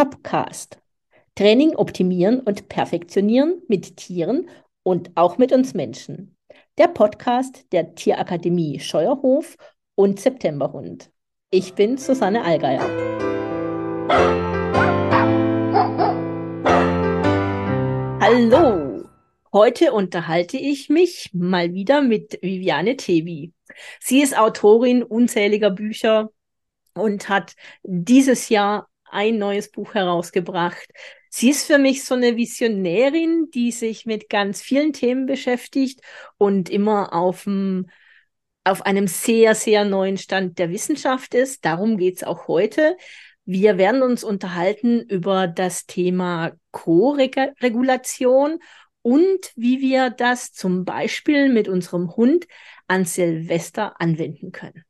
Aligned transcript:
Topcast. 0.00 0.78
Training 1.34 1.76
optimieren 1.76 2.40
und 2.40 2.70
perfektionieren 2.70 3.60
mit 3.68 3.98
Tieren 3.98 4.48
und 4.82 5.10
auch 5.14 5.36
mit 5.36 5.52
uns 5.52 5.74
Menschen. 5.74 6.34
Der 6.78 6.88
Podcast 6.88 7.70
der 7.70 7.94
Tierakademie 7.94 8.80
Scheuerhof 8.80 9.58
und 9.96 10.18
Septemberhund. 10.18 11.10
Ich 11.50 11.74
bin 11.74 11.98
Susanne 11.98 12.42
Allgeier. 12.42 12.80
Hallo! 18.22 19.04
Heute 19.52 19.92
unterhalte 19.92 20.56
ich 20.56 20.88
mich 20.88 21.28
mal 21.34 21.74
wieder 21.74 22.00
mit 22.00 22.38
Viviane 22.40 22.96
Tevi. 22.96 23.52
Sie 24.00 24.22
ist 24.22 24.34
Autorin 24.38 25.02
unzähliger 25.02 25.68
Bücher 25.68 26.30
und 26.94 27.28
hat 27.28 27.54
dieses 27.82 28.48
Jahr 28.48 28.89
ein 29.12 29.38
neues 29.38 29.70
Buch 29.70 29.94
herausgebracht. 29.94 30.88
Sie 31.28 31.50
ist 31.50 31.66
für 31.66 31.78
mich 31.78 32.04
so 32.04 32.14
eine 32.14 32.36
Visionärin, 32.36 33.50
die 33.52 33.70
sich 33.72 34.06
mit 34.06 34.28
ganz 34.28 34.60
vielen 34.62 34.92
Themen 34.92 35.26
beschäftigt 35.26 36.00
und 36.38 36.68
immer 36.68 37.12
auf, 37.12 37.44
dem, 37.44 37.88
auf 38.64 38.82
einem 38.82 39.06
sehr, 39.06 39.54
sehr 39.54 39.84
neuen 39.84 40.18
Stand 40.18 40.58
der 40.58 40.70
Wissenschaft 40.70 41.34
ist. 41.34 41.64
Darum 41.64 41.96
geht 41.98 42.16
es 42.16 42.24
auch 42.24 42.48
heute. 42.48 42.96
Wir 43.44 43.78
werden 43.78 44.02
uns 44.02 44.24
unterhalten 44.24 45.00
über 45.00 45.46
das 45.46 45.86
Thema 45.86 46.52
Co-Regulation 46.72 48.58
und 49.02 49.52
wie 49.56 49.80
wir 49.80 50.10
das 50.10 50.52
zum 50.52 50.84
Beispiel 50.84 51.48
mit 51.48 51.68
unserem 51.68 52.14
Hund 52.16 52.46
an 52.86 53.04
Silvester 53.04 54.00
anwenden 54.00 54.52
können. 54.52 54.84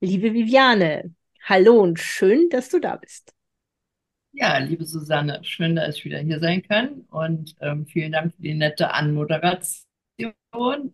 Liebe 0.00 0.34
Viviane, 0.34 1.14
hallo 1.44 1.80
und 1.80 2.00
schön, 2.00 2.48
dass 2.48 2.70
du 2.70 2.80
da 2.80 2.96
bist. 2.96 3.32
Ja, 4.32 4.58
liebe 4.58 4.84
Susanne, 4.84 5.44
schön, 5.44 5.76
dass 5.76 5.96
ich 5.96 6.04
wieder 6.04 6.18
hier 6.18 6.40
sein 6.40 6.62
kann 6.62 7.04
und 7.10 7.54
ähm, 7.60 7.86
vielen 7.86 8.12
Dank 8.12 8.34
für 8.34 8.42
die 8.42 8.54
nette 8.54 8.92
Anmoderation. 8.92 9.84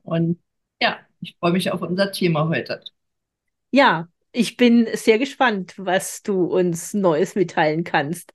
Und 0.03 0.41
ja, 0.81 0.99
ich 1.21 1.37
freue 1.39 1.53
mich 1.53 1.71
auf 1.71 1.81
unser 1.81 2.13
Thema 2.13 2.49
heute. 2.49 2.83
Ja, 3.71 4.09
ich 4.33 4.57
bin 4.57 4.89
sehr 4.93 5.19
gespannt, 5.19 5.75
was 5.77 6.23
du 6.23 6.45
uns 6.45 6.93
Neues 6.93 7.35
mitteilen 7.35 7.85
kannst. 7.85 8.33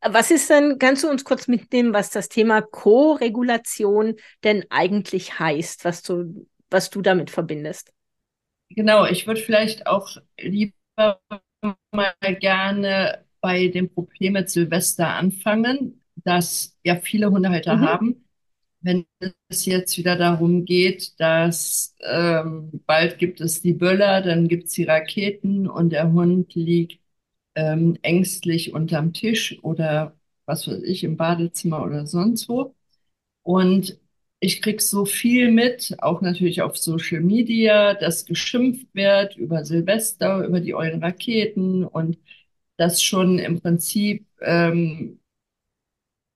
Was 0.00 0.30
ist 0.30 0.48
denn, 0.50 0.78
kannst 0.78 1.04
du 1.04 1.10
uns 1.10 1.24
kurz 1.24 1.48
mitnehmen, 1.48 1.92
was 1.92 2.10
das 2.10 2.28
Thema 2.28 2.62
Co-Regulation 2.62 4.16
denn 4.44 4.64
eigentlich 4.70 5.38
heißt, 5.38 5.84
was 5.84 6.02
du, 6.02 6.46
was 6.70 6.90
du 6.90 7.02
damit 7.02 7.30
verbindest? 7.30 7.92
Genau, 8.70 9.06
ich 9.06 9.26
würde 9.26 9.40
vielleicht 9.40 9.86
auch 9.86 10.16
lieber 10.38 10.77
mal 11.92 12.14
gerne 12.40 13.24
bei 13.40 13.68
dem 13.68 13.88
Problem 13.88 14.34
mit 14.34 14.50
Silvester 14.50 15.14
anfangen, 15.14 16.02
das 16.16 16.76
ja 16.84 16.96
viele 16.96 17.30
Hundehalter 17.30 17.76
mhm. 17.76 17.80
haben. 17.80 18.24
Wenn 18.80 19.06
es 19.48 19.66
jetzt 19.66 19.98
wieder 19.98 20.16
darum 20.16 20.64
geht, 20.64 21.18
dass 21.20 21.96
ähm, 22.00 22.82
bald 22.86 23.18
gibt 23.18 23.40
es 23.40 23.60
die 23.60 23.72
Böller, 23.72 24.22
dann 24.22 24.48
gibt 24.48 24.66
es 24.66 24.72
die 24.72 24.84
Raketen 24.84 25.68
und 25.68 25.90
der 25.90 26.12
Hund 26.12 26.54
liegt 26.54 27.00
ähm, 27.56 27.98
ängstlich 28.02 28.72
unterm 28.74 29.12
Tisch 29.12 29.58
oder 29.64 30.16
was 30.46 30.68
weiß 30.68 30.82
ich, 30.84 31.04
im 31.04 31.16
Badezimmer 31.16 31.82
oder 31.84 32.06
sonst 32.06 32.48
wo. 32.48 32.74
Und 33.42 33.98
ich 34.40 34.62
krieg 34.62 34.80
so 34.82 35.04
viel 35.04 35.50
mit, 35.50 35.96
auch 36.00 36.20
natürlich 36.20 36.62
auf 36.62 36.76
Social 36.78 37.20
Media, 37.20 37.94
dass 37.94 38.24
geschimpft 38.24 38.86
wird 38.94 39.36
über 39.36 39.64
Silvester, 39.64 40.44
über 40.46 40.60
die 40.60 40.74
euren 40.74 41.02
Raketen 41.02 41.84
und 41.84 42.18
dass 42.76 43.02
schon 43.02 43.38
im 43.38 43.60
Prinzip 43.60 44.26
ähm, 44.40 45.20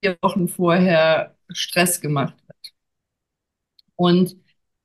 vier 0.01 0.17
Wochen 0.21 0.47
vorher 0.47 1.35
Stress 1.51 1.99
gemacht 2.01 2.35
wird. 2.47 2.73
Und 3.95 4.35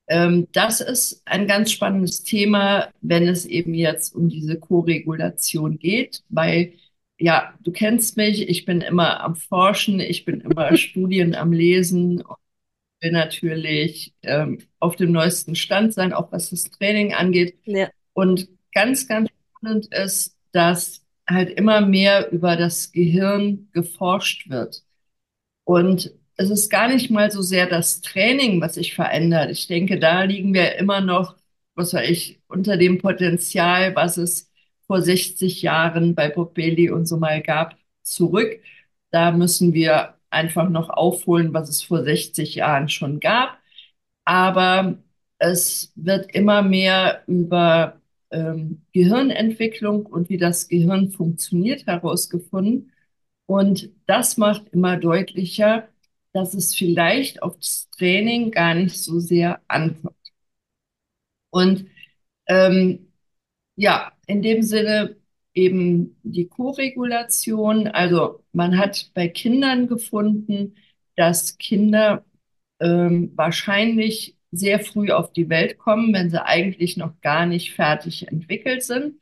ähm, 0.09 0.49
das 0.53 0.81
ist 0.81 1.23
ein 1.27 1.47
ganz 1.47 1.73
spannendes 1.73 2.23
Thema, 2.25 2.91
wenn 3.01 3.29
es 3.29 3.45
eben 3.47 3.75
jetzt 3.75 4.15
um 4.15 4.29
diese 4.29 4.59
Co-Regulation 4.59 5.79
geht, 5.79 6.25
weil 6.29 6.75
ja, 7.19 7.55
du 7.63 7.73
kennst 7.73 8.17
mich, 8.17 8.49
ich 8.49 8.65
bin 8.65 8.81
immer 8.81 9.21
am 9.23 9.37
Forschen, 9.37 10.01
ich 10.01 10.25
bin 10.25 10.41
immer 10.41 10.77
Studien 10.79 11.35
am 11.35 11.53
Lesen 11.53 12.23
und 12.23 12.37
will 13.01 13.13
natürlich 13.13 14.15
ähm, 14.23 14.59
auf 14.81 14.97
dem 14.97 15.13
neuesten 15.13 15.55
Stand 15.55 15.95
sein, 15.95 16.13
auch 16.13 16.33
was 16.33 16.51
das 16.51 16.65
Training 16.65 17.15
angeht. 17.15 17.59
Ja. 17.65 17.89
Und 18.13 18.49
ganz, 18.73 19.07
ganz 19.07 19.31
spannend 19.57 19.87
ist, 19.95 20.37
dass 20.53 21.05
halt 21.29 21.51
immer 21.51 21.81
mehr 21.81 22.31
über 22.33 22.57
das 22.57 22.93
Gehirn 22.93 23.69
geforscht 23.73 24.49
wird. 24.49 24.83
Und 25.65 26.13
es 26.37 26.51
ist 26.51 26.71
gar 26.71 26.89
nicht 26.89 27.11
mal 27.11 27.31
so 27.31 27.43
sehr 27.43 27.67
das 27.67 28.01
Training, 28.01 28.61
was 28.61 28.75
sich 28.75 28.95
verändert. 28.95 29.51
Ich 29.51 29.67
denke, 29.67 29.99
da 29.99 30.23
liegen 30.23 30.55
wir 30.55 30.77
immer 30.77 31.01
noch, 31.01 31.37
was 31.75 31.93
weiß 31.95 32.09
ich, 32.09 32.41
unter 32.49 32.77
dem 32.77 32.99
Potenzial, 32.99 33.95
was 33.95 34.17
es 34.17 34.51
vor 34.87 35.03
60 35.03 35.63
Jahren 35.63 36.15
bei 36.15 36.29
Bob 36.31 36.55
Bailey 36.55 36.91
und 36.91 37.07
so 37.07 37.19
mal 37.19 37.43
gab, 37.43 37.77
zurück. 38.03 38.61
Da 39.11 39.33
müssen 39.33 39.75
wir 39.75 40.18
einfach 40.31 40.69
noch 40.69 40.91
aufholen, 40.91 41.55
was 41.55 41.69
es 41.69 41.83
vor 41.83 42.03
60 42.05 42.57
Jahren 42.57 42.89
schon 42.89 43.21
gab. 43.21 43.59
Aber 44.25 44.99
es 45.39 45.93
wird 45.97 46.35
immer 46.35 46.63
mehr 46.63 47.23
über 47.27 48.01
ähm, 48.31 48.83
Gehirnentwicklung 48.93 50.07
und 50.07 50.29
wie 50.29 50.39
das 50.39 50.69
Gehirn 50.69 51.11
funktioniert 51.11 51.87
herausgefunden. 51.87 52.93
Und 53.47 53.91
das 54.07 54.37
macht 54.37 54.69
immer 54.71 54.97
deutlicher, 54.99 55.89
dass 56.33 56.55
es 56.55 56.75
vielleicht 56.75 57.43
auf 57.43 57.57
das 57.57 57.89
Training 57.97 58.51
gar 58.53 58.75
nicht 58.75 59.03
so 59.03 59.21
sehr 59.21 59.61
ankommt. 59.69 60.17
Und 61.51 61.87
ähm, 62.47 63.13
ja, 63.77 64.13
in 64.27 64.43
dem 64.43 64.63
Sinne 64.63 65.17
eben 65.59 66.17
die 66.23 66.47
Koregulation. 66.47 67.89
Also 67.89 68.45
man 68.53 68.79
hat 68.79 69.11
bei 69.15 69.29
Kindern 69.29 69.89
gefunden, 69.89 70.77
dass 71.17 71.59
Kinder 71.59 72.25
ähm, 72.81 73.33
wahrscheinlich 73.35 74.37
sehr 74.53 74.79
früh 74.79 75.11
auf 75.11 75.33
die 75.33 75.49
Welt 75.49 75.79
kommen, 75.79 76.15
wenn 76.15 76.31
sie 76.31 76.45
eigentlich 76.45 76.97
noch 76.97 77.21
gar 77.21 77.45
nicht 77.45 77.75
fertig 77.75 78.29
entwickelt 78.29 78.85
sind, 78.85 79.21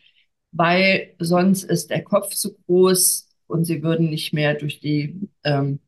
weil 0.53 1.15
sonst 1.19 1.65
ist 1.65 1.91
der 1.91 2.05
Kopf 2.05 2.35
zu 2.35 2.55
groß 2.67 3.29
und 3.47 3.65
sie 3.65 3.83
würden 3.83 4.11
nicht 4.11 4.35
mehr 4.35 4.55
durch 4.55 4.79
die 4.81 5.29
ähm, 5.43 5.81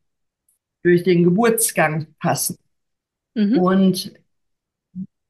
durch 0.83 1.03
den 1.03 1.25
Geburtsgang 1.25 2.15
passen. 2.19 2.57
Mhm. 3.35 3.59
Und 3.59 4.13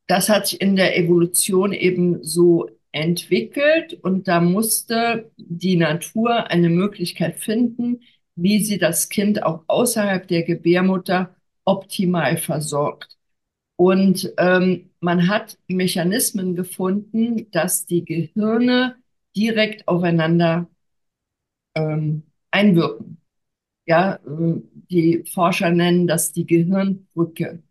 das 0.07 0.29
hat 0.29 0.47
sich 0.47 0.61
in 0.61 0.77
der 0.77 0.97
Evolution 0.97 1.73
eben 1.73 2.23
so 2.23 2.71
entwickelt 2.93 3.95
und 4.03 4.29
da 4.29 4.41
musste 4.41 5.31
die 5.37 5.77
Natur 5.77 6.51
eine 6.51 6.71
Möglichkeit 6.71 7.39
finden, 7.39 8.01
wie 8.35 8.63
sie 8.65 8.79
das 8.79 9.09
Kind 9.09 9.43
auch 9.43 9.65
außerhalb 9.67 10.27
der 10.29 10.45
Gebärmutter 10.45 11.35
optimal 11.65 12.37
versorgt. 12.37 13.19
Und 13.77 14.33
ähm, 14.39 14.91
man 15.01 15.29
hat 15.29 15.59
Mechanismen 15.69 16.57
gefunden, 16.57 17.51
dass 17.53 17.87
die 17.87 18.05
Gehirne 18.05 18.97
direkt 19.37 19.87
aufeinander 19.89 20.69
ähm, 21.75 22.25
einwirken. 22.51 23.19
Ja, 23.87 24.17
äh, 24.17 24.61
die 24.91 25.25
Forscher 25.33 25.71
nennen 25.71 26.07
das 26.07 26.33
die 26.33 26.47
Gehirnbrücke. 26.47 27.63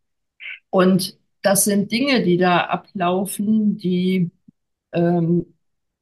Und 0.70 1.18
das 1.42 1.66
sind 1.66 1.92
Dinge, 1.92 2.24
die 2.24 2.38
da 2.38 2.62
ablaufen, 2.62 3.78
die 3.78 4.32
ähm, 4.94 5.54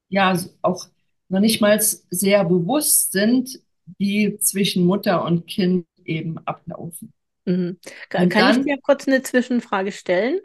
ja 0.09 0.37
auch 0.61 0.87
noch 1.29 1.39
nicht 1.39 1.61
mal 1.61 1.79
sehr 1.81 2.45
bewusst 2.45 3.11
sind, 3.11 3.59
die 3.99 4.37
zwischen 4.39 4.85
Mutter 4.85 5.23
und 5.23 5.47
Kind 5.47 5.87
eben 6.03 6.37
ablaufen. 6.39 7.13
Mhm. 7.45 7.77
Kann, 8.09 8.29
kann 8.29 8.59
ich 8.59 8.65
dir 8.65 8.77
kurz 8.81 9.07
eine 9.07 9.21
Zwischenfrage 9.21 9.91
stellen? 9.91 10.39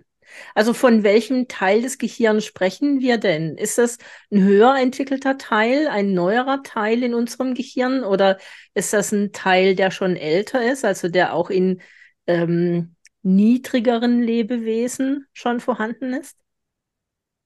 Also 0.55 0.75
von 0.75 1.03
welchem 1.03 1.49
Teil 1.49 1.82
des 1.82 1.99
Gehirns 1.99 2.44
sprechen 2.44 3.00
wir 3.00 3.19
denn? 3.19 3.56
Ist 3.56 3.79
das 3.79 3.99
ein 4.31 4.43
höher 4.43 4.76
entwickelter 4.76 5.38
Teil, 5.38 5.88
ein 5.88 6.14
neuerer 6.14 6.62
Teil 6.62 7.03
in 7.03 7.14
unserem 7.14 7.55
Gehirn 7.55 8.05
oder 8.05 8.38
ist 8.75 8.93
das 8.93 9.12
ein 9.12 9.32
Teil, 9.32 9.75
der 9.75 9.91
schon 9.91 10.17
älter 10.17 10.70
ist, 10.70 10.85
also 10.85 11.09
der 11.09 11.35
auch 11.35 11.50
in 11.50 11.81
ähm, 12.26 12.94
niedrigeren 13.23 14.23
Lebewesen 14.23 15.26
schon 15.32 15.61
vorhanden 15.61 16.14
ist? 16.14 16.37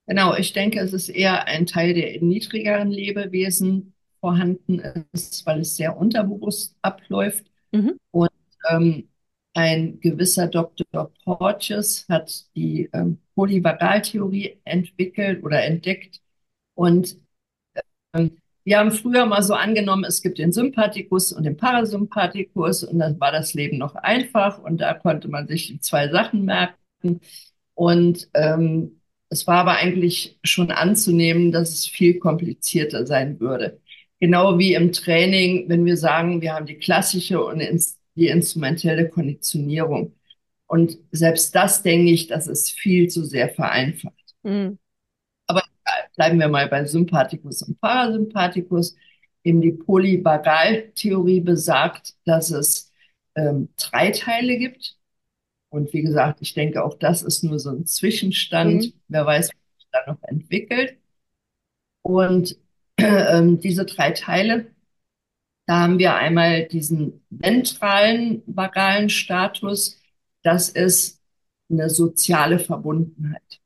Genau, 0.07 0.35
ich 0.37 0.53
denke, 0.53 0.81
es 0.81 0.93
ist 0.93 1.09
eher 1.09 1.47
ein 1.47 1.67
Teil, 1.67 1.95
der 1.95 2.15
in 2.15 2.29
niedrigeren 2.29 2.91
Lebewesen 2.91 3.95
vorhanden 4.21 4.83
ist, 5.13 5.45
weil 5.47 5.61
es 5.61 5.77
sehr 5.77 5.97
unterbewusst 5.97 6.77
abläuft. 6.83 7.47
Mhm. 7.73 7.99
Und 8.11 8.31
ähm, 8.71 9.09
ein 9.55 10.01
gewisser 10.01 10.49
Dr. 10.49 11.11
Porges 11.25 12.07
hat 12.09 12.45
die 12.55 12.91
ähm, 12.93 13.19
Polyvagaltheorie 13.35 14.61
entwickelt 14.65 15.43
oder 15.45 15.65
entdeckt. 15.65 16.21
Und 16.75 17.17
ähm, 18.15 18.39
wir 18.65 18.79
haben 18.79 18.93
früher 18.93 19.27
mal 19.27 19.43
so 19.43 19.55
angenommen, 19.55 20.05
es 20.05 20.23
gibt 20.23 20.39
den 20.39 20.53
Sympathikus 20.53 21.33
und 21.33 21.45
den 21.45 21.57
Parasympathikus 21.57 22.83
und 22.85 22.99
dann 22.99 23.21
war 23.21 23.31
das 23.31 23.55
Leben 23.55 23.79
noch 23.79 23.95
einfach 23.95 24.59
und 24.59 24.79
da 24.81 24.95
konnte 24.95 25.29
man 25.29 25.47
sich 25.49 25.69
die 25.69 25.81
zwei 25.81 26.09
Sachen 26.09 26.45
merken. 26.45 27.21
Und 27.75 28.29
ähm, 28.35 29.01
es 29.29 29.47
war 29.47 29.57
aber 29.59 29.77
eigentlich 29.77 30.39
schon 30.45 30.71
anzunehmen, 30.71 31.53
dass 31.53 31.71
es 31.71 31.87
viel 31.87 32.19
komplizierter 32.19 33.07
sein 33.07 33.41
würde. 33.41 33.81
Genau 34.21 34.59
wie 34.59 34.75
im 34.75 34.93
Training, 34.93 35.69
wenn 35.69 35.85
wir 35.85 35.97
sagen, 35.97 36.41
wir 36.41 36.55
haben 36.55 36.67
die 36.67 36.79
klassische 36.79 37.45
und 37.45 37.61
die 38.15 38.29
instrumentelle 38.29 39.09
Konditionierung. 39.09 40.15
Und 40.67 40.99
selbst 41.13 41.55
das 41.55 41.83
denke 41.83 42.11
ich, 42.13 42.27
das 42.29 42.47
ist 42.47 42.71
viel 42.73 43.09
zu 43.09 43.25
sehr 43.25 43.49
vereinfacht. 43.51 44.35
Mhm. 44.43 44.79
Aber 45.47 45.63
bleiben 46.17 46.39
wir 46.39 46.49
mal 46.49 46.69
bei 46.69 46.85
Sympathikus 46.85 47.63
und 47.63 47.81
Parasympathikus. 47.81 48.97
Eben 49.43 49.61
die 49.61 49.73
Polyvagaltheorie 49.73 51.41
besagt, 51.41 52.15
dass 52.25 52.51
es 52.51 52.93
ähm, 53.35 53.69
drei 53.77 54.11
Teile 54.11 54.57
gibt. 54.57 54.97
Und 55.75 55.93
wie 55.93 56.03
gesagt, 56.03 56.39
ich 56.41 56.55
denke, 56.55 56.85
auch 56.85 56.95
das 56.95 57.23
ist 57.23 57.43
nur 57.43 57.59
so 57.59 57.71
ein 57.71 57.85
Zwischenstand. 57.85 58.85
Mhm. 58.85 58.93
Wer 59.09 59.27
weiß, 59.27 59.49
was 59.49 59.77
sich 59.77 59.89
da 59.91 60.13
noch 60.13 60.23
entwickelt. 60.23 60.99
Und 62.03 62.57
äh, 62.97 63.43
diese 63.57 63.85
drei 63.85 64.13
Teile, 64.13 64.69
da 65.67 65.81
haben 65.81 65.99
wir 65.99 66.15
einmal 66.15 66.67
diesen 66.67 67.25
ventralen 67.29 68.45
vagalen 68.47 69.09
Status. 69.11 70.01
Das 70.43 70.69
ist 70.69 71.21
eine 71.69 71.91
soziale 71.91 72.61
Verbundenheit. 72.61 73.61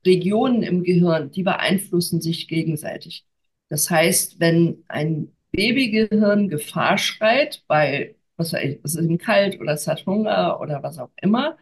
Regionen 0.06 0.62
im 0.62 0.84
Gehirn, 0.84 1.30
die 1.30 1.42
beeinflussen 1.42 2.20
sich 2.20 2.48
gegenseitig. 2.48 3.24
Das 3.68 3.90
heißt, 3.90 4.40
wenn 4.40 4.84
ein 4.88 5.34
Babygehirn 5.52 6.48
Gefahr 6.48 6.98
schreit, 6.98 7.64
weil 7.66 8.14
was 8.36 8.52
weiß 8.52 8.64
ich, 8.64 8.80
es 8.82 8.94
ist 8.94 9.04
ihm 9.04 9.18
kalt 9.18 9.60
oder 9.60 9.72
es 9.72 9.86
hat 9.86 10.06
Hunger 10.06 10.60
oder 10.60 10.82
was 10.82 10.98
auch 10.98 11.10
immer, 11.20 11.56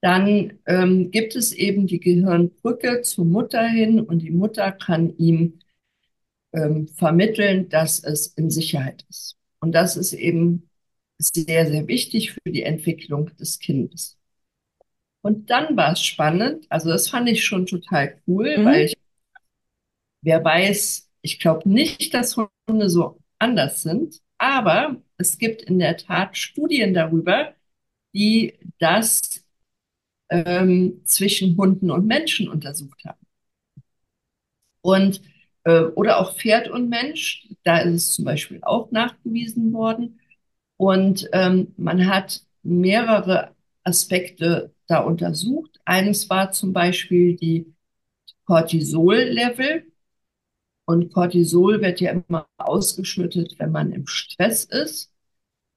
dann 0.00 0.58
ähm, 0.66 1.10
gibt 1.10 1.36
es 1.36 1.52
eben 1.52 1.86
die 1.86 2.00
Gehirnbrücke 2.00 3.02
zur 3.02 3.24
Mutter 3.24 3.66
hin 3.66 4.00
und 4.00 4.18
die 4.18 4.32
Mutter 4.32 4.72
kann 4.72 5.16
ihm 5.16 5.60
ähm, 6.52 6.88
vermitteln, 6.88 7.68
dass 7.68 8.02
es 8.02 8.26
in 8.26 8.50
Sicherheit 8.50 9.04
ist. 9.08 9.36
Und 9.60 9.72
das 9.72 9.96
ist 9.96 10.12
eben 10.12 10.68
sehr, 11.18 11.66
sehr 11.66 11.86
wichtig 11.86 12.32
für 12.32 12.50
die 12.50 12.64
Entwicklung 12.64 13.30
des 13.36 13.60
Kindes. 13.60 14.18
Und 15.20 15.50
dann 15.50 15.76
war 15.76 15.92
es 15.92 16.02
spannend, 16.02 16.66
also 16.68 16.90
das 16.90 17.08
fand 17.08 17.28
ich 17.28 17.44
schon 17.44 17.66
total 17.66 18.20
cool, 18.26 18.58
mhm. 18.58 18.64
weil 18.64 18.86
ich, 18.86 18.96
wer 20.22 20.44
weiß, 20.44 21.08
ich 21.22 21.38
glaube 21.38 21.68
nicht, 21.68 22.12
dass 22.12 22.36
Hunde 22.68 22.90
so 22.90 23.20
anders 23.38 23.82
sind, 23.82 24.20
aber 24.38 25.00
es 25.22 25.38
gibt 25.38 25.62
in 25.62 25.78
der 25.78 25.96
Tat 25.96 26.36
Studien 26.36 26.94
darüber, 26.94 27.54
die 28.14 28.58
das 28.78 29.44
ähm, 30.30 31.02
zwischen 31.04 31.56
Hunden 31.56 31.90
und 31.90 32.06
Menschen 32.06 32.48
untersucht 32.48 33.04
haben. 33.04 33.26
Und 34.82 35.22
äh, 35.64 35.82
oder 35.82 36.18
auch 36.20 36.36
Pferd 36.36 36.68
und 36.68 36.88
Mensch. 36.88 37.48
Da 37.64 37.78
ist 37.78 37.94
es 37.94 38.14
zum 38.14 38.24
Beispiel 38.24 38.60
auch 38.62 38.90
nachgewiesen 38.90 39.72
worden. 39.72 40.20
Und 40.76 41.28
ähm, 41.32 41.74
man 41.76 42.06
hat 42.06 42.42
mehrere 42.62 43.54
Aspekte 43.84 44.74
da 44.86 45.00
untersucht. 45.00 45.80
Eines 45.84 46.28
war 46.30 46.52
zum 46.52 46.72
Beispiel 46.72 47.36
die 47.36 47.72
Cortisol-Level. 48.46 49.86
Und 50.84 51.12
Cortisol 51.12 51.80
wird 51.80 52.00
ja 52.00 52.10
immer 52.12 52.48
ausgeschüttet, 52.56 53.54
wenn 53.58 53.70
man 53.72 53.92
im 53.92 54.06
Stress 54.06 54.64
ist. 54.64 55.11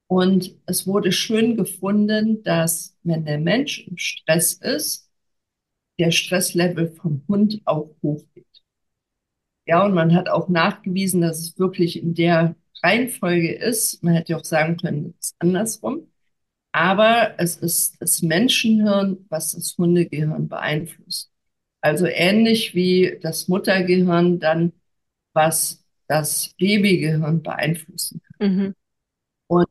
Und 0.08 0.56
es 0.66 0.86
wurde 0.86 1.12
schön 1.12 1.58
gefunden, 1.58 2.44
dass 2.44 2.96
wenn 3.04 3.26
der 3.26 3.40
Mensch 3.40 3.88
im 3.88 3.98
Stress 3.98 4.54
ist, 4.54 5.10
der 5.98 6.12
Stresslevel 6.12 6.90
vom 6.90 7.24
Hund 7.28 7.62
auch 7.66 7.90
hochgeht. 8.04 8.46
Ja, 9.68 9.84
und 9.84 9.94
man 9.94 10.14
hat 10.14 10.30
auch 10.30 10.48
nachgewiesen, 10.48 11.22
dass 11.22 11.40
es 11.40 11.58
wirklich 11.58 12.02
in 12.02 12.14
der 12.14 12.56
Reihenfolge 12.84 13.54
ist. 13.54 14.04
Man 14.04 14.14
hätte 14.14 14.38
auch 14.38 14.44
sagen 14.44 14.78
können, 14.78 15.16
es 15.20 15.30
ist 15.30 15.36
andersrum. 15.40 16.08
Aber 16.72 17.36
es 17.38 17.56
ist 17.58 17.96
das 18.02 18.22
Menschenhirn, 18.22 19.26
was 19.30 19.54
das 19.54 19.76
Hundegehirn 19.78 20.50
beeinflusst. 20.50 21.32
Also 21.82 22.06
ähnlich 22.06 22.76
wie 22.76 23.18
das 23.22 23.48
Muttergehirn 23.48 24.40
dann, 24.40 24.74
was 25.34 25.84
das 26.08 26.54
Babygehirn 26.58 27.42
beeinflussen 27.42 28.22
kann. 28.38 28.56
Mhm. 28.56 28.76
Und 29.48 29.68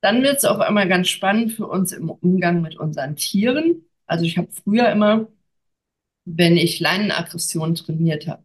dann 0.00 0.22
wird 0.22 0.38
es 0.38 0.44
auf 0.44 0.60
einmal 0.60 0.88
ganz 0.88 1.08
spannend 1.08 1.52
für 1.52 1.66
uns 1.66 1.92
im 1.92 2.10
Umgang 2.10 2.62
mit 2.62 2.76
unseren 2.76 3.16
Tieren. 3.16 3.84
Also 4.06 4.24
ich 4.24 4.38
habe 4.38 4.48
früher 4.50 4.90
immer 4.90 5.28
wenn 6.24 6.56
ich 6.56 6.80
Leinenaggression 6.80 7.74
trainiert 7.74 8.26
habe. 8.26 8.44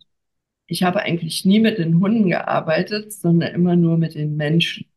Ich 0.68 0.84
habe 0.84 1.02
eigentlich 1.02 1.46
nie 1.46 1.60
mit 1.60 1.78
den 1.78 2.00
Hunden 2.02 2.30
gearbeitet, 2.30 3.14
sondern 3.14 3.54
immer 3.54 3.76
nur 3.76 3.98
mit 3.98 4.16
den 4.16 4.36
Menschen. 4.36 4.88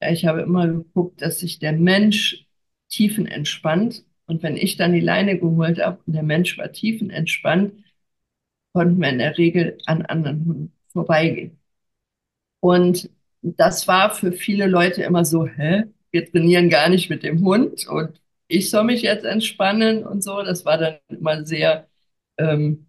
Ich 0.00 0.26
habe 0.26 0.42
immer 0.42 0.66
geguckt, 0.68 1.22
dass 1.22 1.40
sich 1.40 1.58
der 1.58 1.72
Mensch 1.72 2.46
tiefenentspannt. 2.90 4.04
Und 4.26 4.42
wenn 4.42 4.56
ich 4.56 4.76
dann 4.76 4.92
die 4.92 5.00
Leine 5.00 5.38
geholt 5.38 5.78
habe 5.80 6.00
und 6.06 6.14
der 6.14 6.22
Mensch 6.24 6.58
war 6.58 6.72
tiefenentspannt, 6.72 7.74
konnten 8.72 9.00
wir 9.00 9.08
in 9.10 9.18
der 9.18 9.38
Regel 9.38 9.78
an 9.86 10.02
anderen 10.02 10.44
Hunden 10.46 10.72
vorbeigehen. 10.92 11.58
Und 12.60 13.10
das 13.58 13.86
war 13.88 14.14
für 14.14 14.32
viele 14.32 14.66
Leute 14.66 15.02
immer 15.02 15.24
so, 15.24 15.46
hä, 15.46 15.84
wir 16.10 16.30
trainieren 16.30 16.68
gar 16.70 16.88
nicht 16.88 17.10
mit 17.10 17.22
dem 17.22 17.44
Hund 17.44 17.86
und 17.88 18.20
ich 18.48 18.70
soll 18.70 18.84
mich 18.84 19.02
jetzt 19.02 19.24
entspannen 19.24 20.04
und 20.06 20.22
so. 20.22 20.42
Das 20.42 20.64
war 20.64 20.78
dann 20.78 20.98
immer 21.08 21.44
sehr, 21.44 21.88
ähm, 22.38 22.86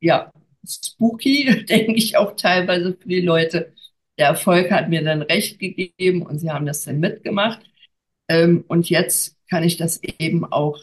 ja, 0.00 0.32
spooky, 0.66 1.64
denke 1.68 1.94
ich 1.94 2.16
auch 2.16 2.36
teilweise 2.36 2.96
für 3.00 3.08
die 3.08 3.20
Leute. 3.20 3.72
Der 4.18 4.28
Erfolg 4.28 4.70
hat 4.70 4.88
mir 4.88 5.02
dann 5.02 5.22
recht 5.22 5.58
gegeben 5.58 6.22
und 6.22 6.38
sie 6.38 6.50
haben 6.50 6.66
das 6.66 6.82
dann 6.84 7.00
mitgemacht. 7.00 7.60
Ähm, 8.28 8.64
und 8.68 8.90
jetzt 8.90 9.38
kann 9.50 9.64
ich 9.64 9.76
das 9.78 10.02
eben 10.02 10.44
auch 10.46 10.80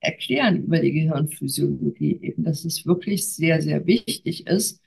erklären 0.00 0.64
über 0.64 0.80
die 0.80 0.92
Gehirnphysiologie 0.92 2.20
eben, 2.22 2.44
dass 2.44 2.64
es 2.66 2.86
wirklich 2.86 3.28
sehr, 3.28 3.62
sehr 3.62 3.86
wichtig 3.86 4.46
ist, 4.48 4.82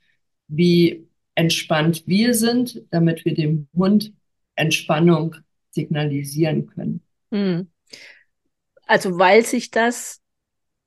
wie 0.48 1.07
entspannt 1.38 2.02
wir 2.06 2.34
sind, 2.34 2.82
damit 2.90 3.24
wir 3.24 3.32
dem 3.32 3.68
Hund 3.72 4.12
Entspannung 4.56 5.36
signalisieren 5.70 6.66
können. 6.66 7.00
Hm. 7.30 7.70
Also 8.86 9.20
weil 9.20 9.44
sich 9.44 9.70
das 9.70 10.20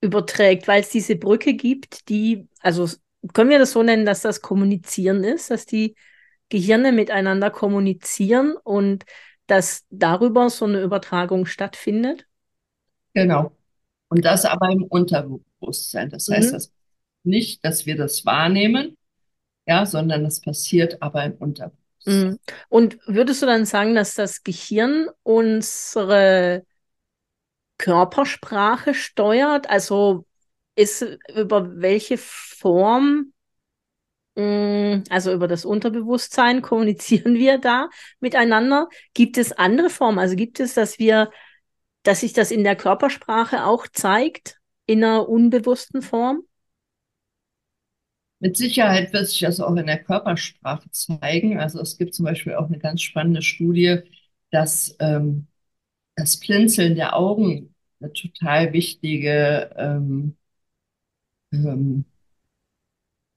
überträgt, 0.02 0.68
weil 0.68 0.82
es 0.82 0.90
diese 0.90 1.16
Brücke 1.16 1.54
gibt, 1.54 2.10
die, 2.10 2.50
also 2.60 2.90
können 3.34 3.50
wir 3.50 3.60
das 3.60 3.72
so 3.72 3.82
nennen, 3.82 4.06
dass 4.06 4.24
das 4.24 4.42
Kommunizieren 4.42 5.24
ist, 5.24 5.52
dass 5.52 5.66
die 5.66 5.96
Gehirne 6.50 6.92
miteinander 6.92 7.50
kommunizieren 7.50 8.58
und 8.62 9.06
dass 9.48 9.86
darüber 9.90 10.50
so 10.50 10.66
eine 10.66 10.82
Übertragung 10.82 11.46
stattfindet? 11.46 12.28
Genau. 13.14 13.56
Und 14.10 14.26
das 14.26 14.44
aber 14.44 14.70
im 14.70 14.84
Unterbewusstsein. 14.84 16.10
Das 16.10 16.28
mhm. 16.28 16.34
heißt, 16.34 16.54
das 16.54 16.74
nicht, 17.24 17.64
dass 17.64 17.86
wir 17.86 17.96
das 17.96 18.26
wahrnehmen, 18.26 18.98
ja, 19.66 19.86
sondern 19.86 20.24
das 20.24 20.42
passiert 20.42 21.02
aber 21.02 21.24
im 21.24 21.34
Unterbewusstsein. 21.34 21.82
Mhm. 22.06 22.40
Und 22.70 23.00
würdest 23.06 23.42
du 23.42 23.46
dann 23.46 23.66
sagen, 23.66 23.96
dass 23.96 24.16
das 24.16 24.44
Gehirn 24.44 25.08
unsere 25.24 26.66
Körpersprache 27.78 28.94
steuert? 28.94 29.70
Also 29.70 30.26
ist 30.76 31.06
über 31.36 31.80
welche 31.80 32.18
Form, 32.18 33.34
mm, 34.36 35.04
also 35.10 35.34
über 35.34 35.48
das 35.48 35.66
Unterbewusstsein 35.66 36.62
kommunizieren 36.62 37.36
wir 37.36 37.58
da 37.58 37.90
miteinander? 38.20 38.90
Gibt 39.14 39.38
es 39.38 39.52
andere 39.52 39.90
Formen? 39.90 40.20
Also 40.20 40.36
gibt 40.36 40.60
es, 40.60 40.74
dass 40.74 41.00
wir, 41.00 41.32
dass 42.04 42.22
sich 42.22 42.34
das 42.34 42.52
in 42.52 42.64
der 42.64 42.76
Körpersprache 42.76 43.66
auch 43.66 43.88
zeigt, 43.88 44.60
in 44.86 45.04
einer 45.04 45.30
unbewussten 45.30 46.02
Form? 46.02 46.44
Mit 48.42 48.58
Sicherheit 48.58 49.14
wird 49.14 49.28
sich 49.28 49.40
das 49.40 49.60
auch 49.60 49.76
in 49.76 49.86
der 49.86 50.04
Körpersprache 50.04 50.90
zeigen. 50.90 51.60
Also 51.60 51.80
es 51.80 51.98
gibt 52.00 52.16
zum 52.16 52.26
Beispiel 52.26 52.56
auch 52.56 52.68
eine 52.68 52.80
ganz 52.80 53.04
spannende 53.04 53.44
Studie, 53.44 54.00
dass 54.50 54.96
ähm, 55.00 55.46
das 56.16 56.38
Blinzeln 56.40 56.96
der 56.96 57.16
Augen 57.16 57.76
eine 58.00 58.12
total 58.14 58.74
wichtige, 58.74 59.70
ähm, 59.78 60.38
ähm, 61.54 62.06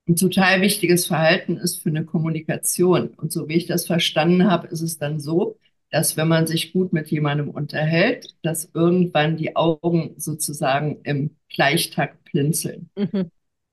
ein 0.09 0.17
total 0.17 0.63
wichtiges 0.63 1.07
Verhalten 1.07 1.59
ist 1.59 1.83
für 1.83 1.91
eine 1.91 2.07
Kommunikation. 2.07 3.09
Und 3.09 3.31
so 3.31 3.47
wie 3.47 3.57
ich 3.57 3.67
das 3.67 3.87
verstanden 3.87 4.51
habe, 4.51 4.69
ist 4.69 4.81
es 4.81 4.97
dann 4.97 5.21
so, 5.21 5.59
dass 5.91 6.17
wenn 6.17 6.29
man 6.29 6.47
sich 6.47 6.73
gut 6.73 6.95
mit 6.95 7.11
jemandem 7.11 7.51
unterhält, 7.51 8.35
dass 8.43 8.71
irgendwann 8.73 9.37
die 9.37 9.55
Augen 9.55 10.15
sozusagen 10.17 11.03
im 11.05 11.37
Gleichtakt 11.51 12.25
blinzeln. 12.25 12.89
Mhm. 12.97 13.31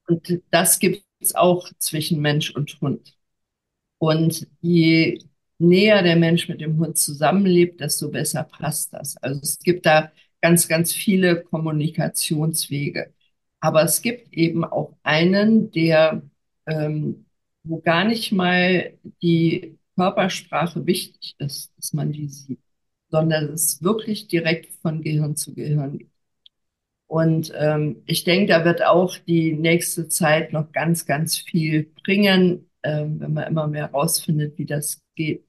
Und 0.08 0.42
das 0.52 0.80
gibt 0.80 1.06
es 1.24 1.36
auch 1.36 1.70
zwischen 1.78 2.22
Mensch 2.22 2.52
und 2.56 2.80
Hund. 2.82 3.18
Und 4.00 4.48
je 4.62 5.20
näher 5.60 6.04
der 6.04 6.16
Mensch 6.16 6.50
mit 6.50 6.62
dem 6.62 6.78
Hund 6.80 6.98
zusammenlebt, 6.98 7.80
desto 7.82 8.10
besser 8.12 8.44
passt 8.44 8.94
das. 8.94 9.18
Also 9.18 9.42
es 9.42 9.60
gibt 9.60 9.86
da 9.86 10.12
ganz, 10.42 10.68
ganz 10.68 10.94
viele 10.94 11.44
Kommunikationswege. 11.44 13.14
Aber 13.60 13.84
es 13.84 14.02
gibt 14.02 14.34
eben 14.34 14.64
auch 14.66 14.98
einen, 15.04 15.72
der, 15.72 16.24
ähm, 16.68 17.26
wo 17.64 17.80
gar 17.82 18.06
nicht 18.06 18.32
mal 18.32 18.98
die 19.22 19.78
Körpersprache 19.96 20.86
wichtig 20.88 21.36
ist, 21.40 21.72
dass 21.78 21.94
man 21.94 22.12
die 22.12 22.28
sieht, 22.28 22.60
sondern 23.10 23.54
es 23.54 23.84
wirklich 23.84 24.28
direkt 24.28 24.74
von 24.82 25.02
Gehirn 25.04 25.36
zu 25.36 25.54
Gehirn 25.54 26.00
geht. 26.00 26.11
Und 27.12 27.52
ähm, 27.58 28.04
ich 28.06 28.24
denke, 28.24 28.54
da 28.54 28.64
wird 28.64 28.86
auch 28.86 29.18
die 29.18 29.52
nächste 29.52 30.08
Zeit 30.08 30.54
noch 30.54 30.72
ganz, 30.72 31.06
ganz 31.06 31.38
viel 31.38 31.92
bringen, 32.06 32.70
ähm, 32.84 33.20
wenn 33.20 33.34
man 33.34 33.48
immer 33.50 33.68
mehr 33.68 33.88
herausfindet, 33.88 34.58
wie 34.58 34.66
das 34.66 35.02
geht. 35.16 35.44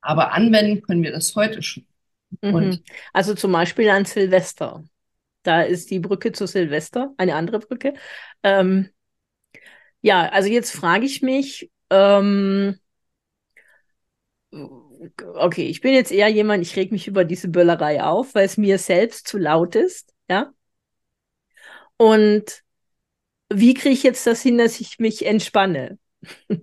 Aber 0.00 0.32
anwenden 0.32 0.80
können 0.80 1.02
wir 1.02 1.12
das 1.12 1.36
heute 1.36 1.60
schon. 1.62 1.84
Mhm. 2.40 2.78
Also 3.12 3.34
zum 3.34 3.52
Beispiel 3.52 3.90
an 3.90 4.06
Silvester. 4.06 4.84
Da 5.42 5.60
ist 5.60 5.90
die 5.90 5.98
Brücke 5.98 6.32
zu 6.32 6.46
Silvester, 6.46 7.12
eine 7.18 7.34
andere 7.34 7.58
Brücke. 7.58 7.92
Ähm, 8.42 8.88
ja, 10.00 10.30
also 10.30 10.48
jetzt 10.48 10.70
frage 10.70 11.04
ich 11.04 11.20
mich, 11.20 11.70
ähm, 11.90 12.78
okay, 15.34 15.66
ich 15.66 15.82
bin 15.82 15.92
jetzt 15.92 16.10
eher 16.10 16.28
jemand, 16.28 16.62
ich 16.62 16.74
reg 16.74 16.90
mich 16.90 17.06
über 17.06 17.26
diese 17.26 17.48
Böllerei 17.48 18.02
auf, 18.02 18.34
weil 18.34 18.46
es 18.46 18.56
mir 18.56 18.78
selbst 18.78 19.28
zu 19.28 19.36
laut 19.36 19.74
ist, 19.74 20.14
ja. 20.30 20.54
Und 22.02 22.64
wie 23.48 23.74
kriege 23.74 23.94
ich 23.94 24.02
jetzt 24.02 24.26
das 24.26 24.42
hin, 24.42 24.58
dass 24.58 24.80
ich 24.80 24.98
mich 24.98 25.24
entspanne? 25.24 26.00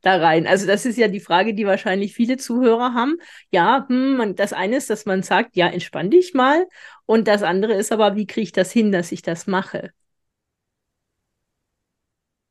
da 0.00 0.16
rein. 0.16 0.46
Also 0.46 0.66
das 0.66 0.86
ist 0.86 0.96
ja 0.96 1.08
die 1.08 1.20
Frage, 1.20 1.52
die 1.52 1.66
wahrscheinlich 1.66 2.14
viele 2.14 2.38
Zuhörer 2.38 2.94
haben. 2.94 3.18
Ja, 3.50 3.84
hm, 3.86 4.34
das 4.34 4.54
eine 4.54 4.76
ist, 4.76 4.88
dass 4.88 5.04
man 5.04 5.22
sagt, 5.22 5.56
ja, 5.56 5.68
entspann 5.68 6.10
dich 6.10 6.32
mal. 6.32 6.66
Und 7.04 7.28
das 7.28 7.42
andere 7.42 7.74
ist 7.74 7.92
aber, 7.92 8.16
wie 8.16 8.26
kriege 8.26 8.44
ich 8.44 8.52
das 8.52 8.72
hin, 8.72 8.92
dass 8.92 9.12
ich 9.12 9.20
das 9.20 9.46
mache? 9.46 9.90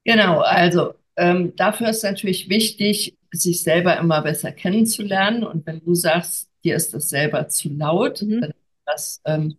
Genau, 0.04 0.42
also 0.42 0.94
ähm, 1.16 1.56
dafür 1.56 1.90
ist 1.90 2.04
natürlich 2.04 2.50
wichtig, 2.50 3.18
sich 3.32 3.64
selber 3.64 3.98
immer 3.98 4.22
besser 4.22 4.52
kennenzulernen. 4.52 5.44
Und 5.44 5.66
wenn 5.66 5.84
du 5.84 5.96
sagst, 5.96 6.52
dir 6.64 6.76
ist 6.76 6.94
das 6.94 7.10
selber 7.10 7.48
zu 7.48 7.70
laut, 7.70 8.22
mhm. 8.22 8.42
dann 8.42 8.52
ist 8.52 8.86
das 8.86 9.22
ähm, 9.26 9.58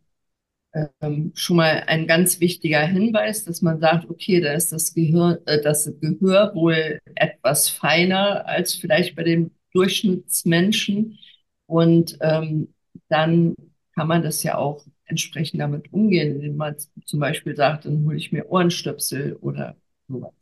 ähm, 1.01 1.33
schon 1.35 1.57
mal 1.57 1.85
ein 1.87 2.07
ganz 2.07 2.41
wichtiger 2.41 2.81
Hinweis, 2.87 3.45
dass 3.45 3.63
man 3.63 3.81
sagt, 3.81 4.09
okay, 4.11 4.41
da 4.41 4.53
ist 4.53 4.73
das 4.73 4.95
Gehirn, 4.95 5.39
äh, 5.47 5.61
das 5.63 5.93
Gehör 6.01 6.55
wohl 6.55 7.01
etwas 7.15 7.69
feiner 7.69 8.47
als 8.47 8.75
vielleicht 8.75 9.17
bei 9.17 9.25
den 9.25 9.51
Durchschnittsmenschen. 9.73 11.19
Und 11.67 12.19
ähm, 12.21 12.75
dann 13.09 13.55
kann 13.95 14.09
man 14.09 14.23
das 14.23 14.43
ja 14.43 14.57
auch 14.57 14.85
entsprechend 15.07 15.61
damit 15.61 15.93
umgehen, 15.93 16.37
indem 16.37 16.57
man 16.57 16.77
zum 17.05 17.21
Beispiel 17.21 17.57
sagt, 17.57 17.87
dann 17.87 18.05
hole 18.05 18.17
ich 18.17 18.33
mir 18.33 18.49
Ohrenstöpsel 18.51 19.37
oder 19.37 19.77
sowas. 20.09 20.33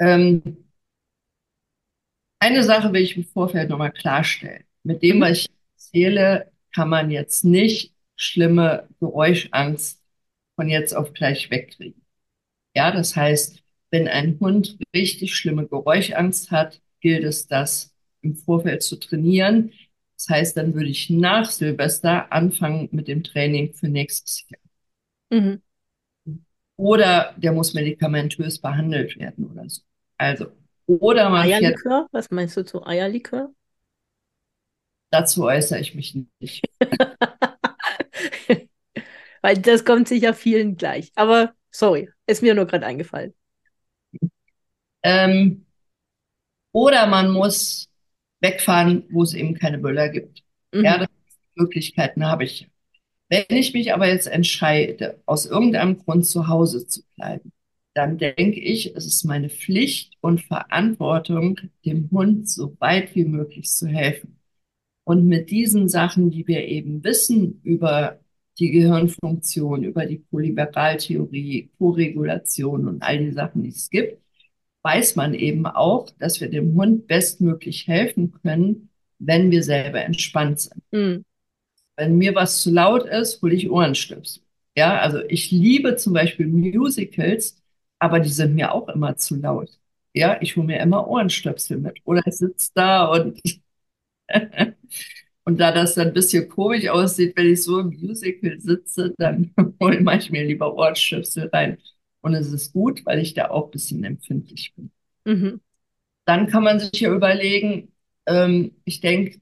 Ähm, 0.00 0.64
eine 2.40 2.62
Sache 2.64 2.92
will 2.92 3.02
ich 3.02 3.16
im 3.16 3.24
Vorfeld 3.24 3.70
nochmal 3.70 3.92
klarstellen. 3.92 4.64
Mit 4.82 5.02
dem, 5.02 5.20
was 5.20 5.38
ich 5.38 5.50
erzähle, 5.74 6.50
kann 6.74 6.88
man 6.88 7.10
jetzt 7.10 7.44
nicht 7.44 7.91
schlimme 8.16 8.88
Geräuschangst 9.00 10.02
von 10.56 10.68
jetzt 10.68 10.94
auf 10.94 11.12
gleich 11.12 11.50
wegkriegen. 11.50 12.02
Ja, 12.74 12.90
das 12.90 13.16
heißt, 13.16 13.62
wenn 13.90 14.08
ein 14.08 14.38
Hund 14.40 14.78
richtig 14.94 15.34
schlimme 15.34 15.66
Geräuschangst 15.66 16.50
hat, 16.50 16.80
gilt 17.00 17.24
es, 17.24 17.46
das 17.46 17.94
im 18.22 18.36
Vorfeld 18.36 18.82
zu 18.82 18.96
trainieren. 18.96 19.72
Das 20.16 20.28
heißt, 20.28 20.56
dann 20.56 20.74
würde 20.74 20.88
ich 20.88 21.10
nach 21.10 21.50
Silvester 21.50 22.32
anfangen 22.32 22.88
mit 22.92 23.08
dem 23.08 23.24
Training 23.24 23.74
für 23.74 23.88
nächstes 23.88 24.44
Jahr. 24.48 24.60
Mhm. 25.30 25.62
Oder 26.76 27.34
der 27.36 27.52
muss 27.52 27.74
medikamentös 27.74 28.58
behandelt 28.58 29.18
werden 29.18 29.50
oder 29.50 29.68
so. 29.68 29.82
Also, 30.16 30.46
oder 30.86 31.30
man 31.30 31.46
Eierlikör? 31.46 32.08
Was 32.12 32.30
meinst 32.30 32.56
du 32.56 32.64
zu 32.64 32.84
Eierlikör? 32.84 33.52
Dazu 35.10 35.44
äußere 35.44 35.80
ich 35.80 35.94
mich 35.94 36.16
nicht. 36.40 36.64
Weil 39.42 39.58
das 39.58 39.84
kommt 39.84 40.08
sicher 40.08 40.34
vielen 40.34 40.76
gleich. 40.76 41.12
Aber 41.14 41.54
sorry, 41.70 42.08
ist 42.26 42.42
mir 42.42 42.54
nur 42.54 42.66
gerade 42.66 42.86
eingefallen. 42.86 43.34
Ähm, 45.02 45.66
oder 46.72 47.06
man 47.06 47.30
muss 47.30 47.88
wegfahren, 48.40 49.04
wo 49.10 49.22
es 49.22 49.34
eben 49.34 49.54
keine 49.54 49.78
Böller 49.78 50.08
gibt. 50.08 50.42
Mhm. 50.72 50.84
Ja, 50.84 50.98
das 50.98 51.08
Möglichkeiten 51.54 52.24
habe 52.24 52.44
ich. 52.44 52.68
Wenn 53.28 53.44
ich 53.48 53.72
mich 53.72 53.92
aber 53.92 54.08
jetzt 54.08 54.26
entscheide, 54.26 55.20
aus 55.26 55.46
irgendeinem 55.46 55.98
Grund 55.98 56.26
zu 56.26 56.48
Hause 56.48 56.86
zu 56.86 57.02
bleiben, 57.16 57.52
dann 57.94 58.18
denke 58.18 58.60
ich, 58.60 58.94
es 58.94 59.06
ist 59.06 59.24
meine 59.24 59.50
Pflicht 59.50 60.14
und 60.20 60.42
Verantwortung, 60.42 61.58
dem 61.84 62.10
Hund 62.10 62.48
so 62.48 62.76
weit 62.78 63.14
wie 63.14 63.24
möglich 63.24 63.70
zu 63.70 63.86
helfen. 63.86 64.38
Und 65.04 65.26
mit 65.26 65.50
diesen 65.50 65.88
Sachen, 65.88 66.30
die 66.30 66.46
wir 66.46 66.66
eben 66.68 67.04
wissen 67.04 67.60
über 67.64 68.21
die 68.58 68.70
Gehirnfunktion, 68.70 69.84
über 69.84 70.06
die 70.06 70.18
Polyvagaltheorie, 70.18 71.70
Koregulation 71.78 72.88
und 72.88 73.02
all 73.02 73.18
die 73.18 73.32
Sachen, 73.32 73.62
die 73.62 73.70
es 73.70 73.90
gibt, 73.90 74.18
weiß 74.82 75.16
man 75.16 75.34
eben 75.34 75.66
auch, 75.66 76.10
dass 76.18 76.40
wir 76.40 76.50
dem 76.50 76.74
Hund 76.74 77.06
bestmöglich 77.06 77.86
helfen 77.86 78.32
können, 78.42 78.90
wenn 79.18 79.50
wir 79.50 79.62
selber 79.62 80.02
entspannt 80.02 80.60
sind. 80.60 80.82
Mhm. 80.90 81.24
Wenn 81.96 82.16
mir 82.16 82.34
was 82.34 82.62
zu 82.62 82.70
laut 82.70 83.06
ist, 83.06 83.42
hole 83.42 83.54
ich 83.54 83.70
Ohrenstöpsel. 83.70 84.42
Ja, 84.76 84.98
also 84.98 85.20
ich 85.28 85.50
liebe 85.50 85.96
zum 85.96 86.14
Beispiel 86.14 86.46
Musicals, 86.46 87.62
aber 87.98 88.20
die 88.20 88.30
sind 88.30 88.54
mir 88.54 88.72
auch 88.72 88.88
immer 88.88 89.16
zu 89.16 89.36
laut. 89.36 89.70
Ja, 90.14 90.38
ich 90.40 90.56
hole 90.56 90.66
mir 90.66 90.80
immer 90.80 91.06
Ohrenstöpsel 91.06 91.78
mit. 91.78 92.00
Oder 92.04 92.22
ich 92.26 92.34
sitze 92.36 92.70
da 92.74 93.06
und, 93.06 93.40
und 95.44 95.58
da 95.58 95.72
das 95.72 95.94
dann 95.94 96.08
ein 96.08 96.14
bisschen 96.14 96.48
komisch 96.48 96.88
aussieht, 96.88 97.36
wenn 97.36 97.52
ich 97.52 97.62
so 97.62 97.80
im 97.80 97.88
Musical 98.00 98.60
sitze, 98.60 99.14
dann 99.18 99.52
hole 99.82 100.04
ich 100.18 100.30
mir 100.30 100.44
lieber 100.44 100.74
Ohrenstöpsel 100.74 101.48
rein. 101.52 101.78
Und 102.20 102.34
es 102.34 102.52
ist 102.52 102.72
gut, 102.72 103.04
weil 103.04 103.18
ich 103.18 103.34
da 103.34 103.50
auch 103.50 103.66
ein 103.66 103.70
bisschen 103.72 104.04
empfindlich 104.04 104.72
bin. 104.76 104.92
Mhm. 105.24 105.60
Dann 106.24 106.46
kann 106.48 106.62
man 106.64 106.78
sich 106.80 107.00
ja 107.00 107.12
überlegen, 107.14 107.92
ähm, 108.26 108.76
ich 108.84 109.00
denke, 109.00 109.40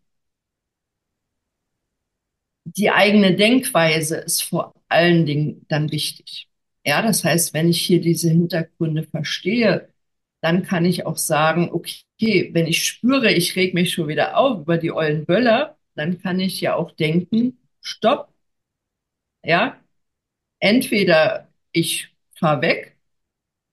die 2.65 2.91
eigene 2.91 3.35
Denkweise 3.37 4.17
ist 4.19 4.43
vor 4.43 4.75
allen 4.89 5.27
Dingen 5.27 5.67
dann 5.69 5.91
wichtig. 5.93 6.49
Ja, 6.85 7.03
das 7.03 7.25
heißt, 7.25 7.53
wenn 7.55 7.69
ich 7.69 7.83
hier 7.83 8.01
diese 8.01 8.31
Hintergründe 8.31 9.05
verstehe, 9.05 9.89
dann 10.41 10.63
kann 10.65 10.85
ich 10.85 11.05
auch 11.07 11.19
sagen, 11.19 11.71
okay, 11.73 12.51
wenn 12.53 12.67
ich 12.67 12.85
spüre, 12.85 13.33
ich 13.33 13.57
reg 13.57 13.75
mich 13.75 13.93
schon 13.93 14.09
wieder 14.09 14.37
auf 14.39 14.61
über 14.61 14.79
die 14.79 14.93
ollen 14.93 15.27
Böller, 15.27 15.77
dann 16.01 16.19
kann 16.21 16.41
ich 16.41 16.61
ja 16.63 16.75
auch 16.77 16.93
denken, 16.93 17.59
stopp. 17.83 18.33
Ja, 19.45 19.79
entweder 20.61 21.49
ich 21.73 22.09
fahr 22.35 22.63
weg, 22.63 22.97